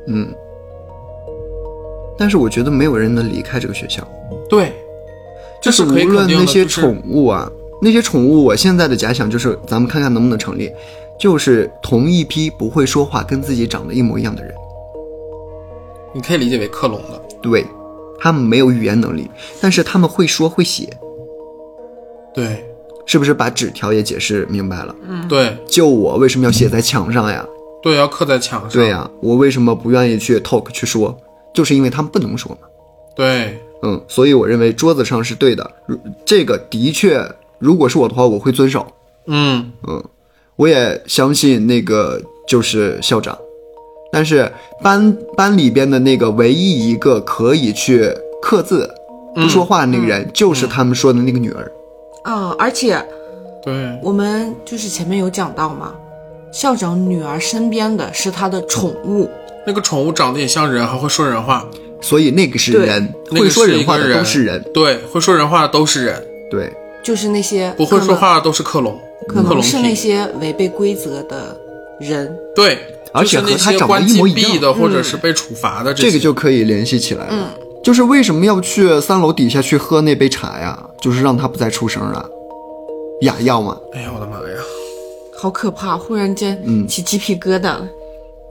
[0.06, 0.34] 嗯，
[2.16, 4.02] 但是我觉得没有人能离开这个学校，
[4.48, 4.72] 对，
[5.60, 10.72] 就是无论那些宠物啊，那些宠物，我现在的假想就是，咱们看看能不能成立，
[11.18, 14.52] 就是同一批不会说话、跟自己长得一模一样的人，
[16.12, 17.20] 你可以理解为克隆的。
[17.40, 17.64] 对，
[18.18, 19.30] 他们没有语言能力，
[19.60, 20.88] 但是他们会说会写，
[22.34, 22.67] 对，
[23.08, 24.94] 是不是把纸条也解释明白了？
[25.08, 27.44] 嗯对，救我为什么要写在墙上呀？
[27.82, 28.70] 对，要刻在墙上。
[28.70, 31.18] 对呀、我为什么不愿意去 talk 去说？
[31.54, 32.68] 就是因为他们不能说嘛。
[33.16, 35.68] 对，嗯，所以我认为桌子上是对的。
[35.86, 37.26] 如这个的确，
[37.58, 38.86] 如果是我的话，我会遵守。
[39.26, 39.72] 嗯，
[40.56, 43.38] 我也相信那个就是校长，
[44.12, 44.52] 但是
[44.82, 48.92] 班班里边的那个唯一一个可以去刻字
[49.34, 51.72] 不说话的那个人，就是他们说的那个女儿。
[52.28, 53.02] 啊、而且
[53.62, 55.94] 对，我们就是前面有讲到嘛，
[56.52, 59.28] 校长女儿身边的是他的宠物，
[59.66, 61.64] 那个宠物长得也像人，还会说人话。
[62.00, 64.62] 所以那个是人，会说人话的人都是人。
[64.72, 66.72] 对，会说人话的都是人，对，
[67.02, 68.96] 就是那些不会说话的都是克隆。
[69.26, 69.94] 可能，可克隆能是那。
[69.94, 71.58] 些违背规则的
[71.98, 72.32] 人。
[72.54, 72.78] 对，
[73.12, 77.50] 而且那和他长得些关一模一样禁闭的，或者是被处罚的些这个就可以联系起来了。
[77.82, 80.78] 就是为什么要去三楼底下去喝那杯茶呀？
[81.00, 82.24] 就是让他不再出声啊，
[83.22, 83.76] 哑药吗。
[83.92, 84.56] 哎呀，我的妈呀！
[85.36, 85.96] 好可怕！
[85.96, 87.76] 忽然间嗯起鸡皮疙瘩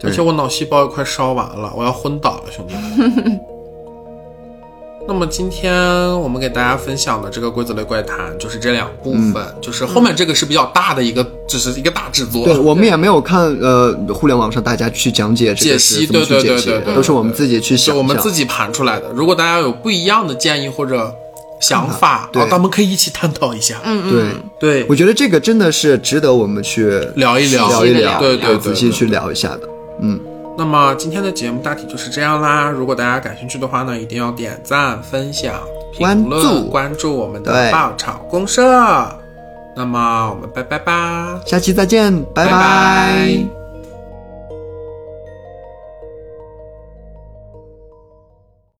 [0.03, 3.39] 而且我脑细胞也快烧完了，我要昏倒了，兄弟们。
[5.07, 5.73] 那么今天
[6.19, 12.43] 我们给大家分享的这个规则类怪谈就是这两部分，就是后面这个是比较大的一个，只是一个大制作。
[12.43, 17.95] 对，我们也没有看呃互联网上大家去讲解这解析对对对对对都是我们自己去想。
[17.95, 19.09] 我们自己盘出来的。
[19.13, 21.13] 如果大家有不一样的建议或者
[21.61, 23.81] 想法，对啊，咱们可以一起探讨一下。
[23.85, 24.11] 嗯，
[24.59, 29.61] 对，对我，觉得这个真的是值得我们去聊一聊，聊一聊，对对对，对仔细去聊一下的。
[30.01, 30.19] 嗯，
[30.57, 32.67] 那么今天的节目大体就是这样啦。
[32.69, 35.53] 如果大家感兴趣的话呢，一定要点赞、分享、
[35.93, 38.63] 评论、关注关注我们的爆炒公社。
[39.75, 41.39] 那么我们拜拜吧。
[41.45, 43.56] 下期再见，拜拜拜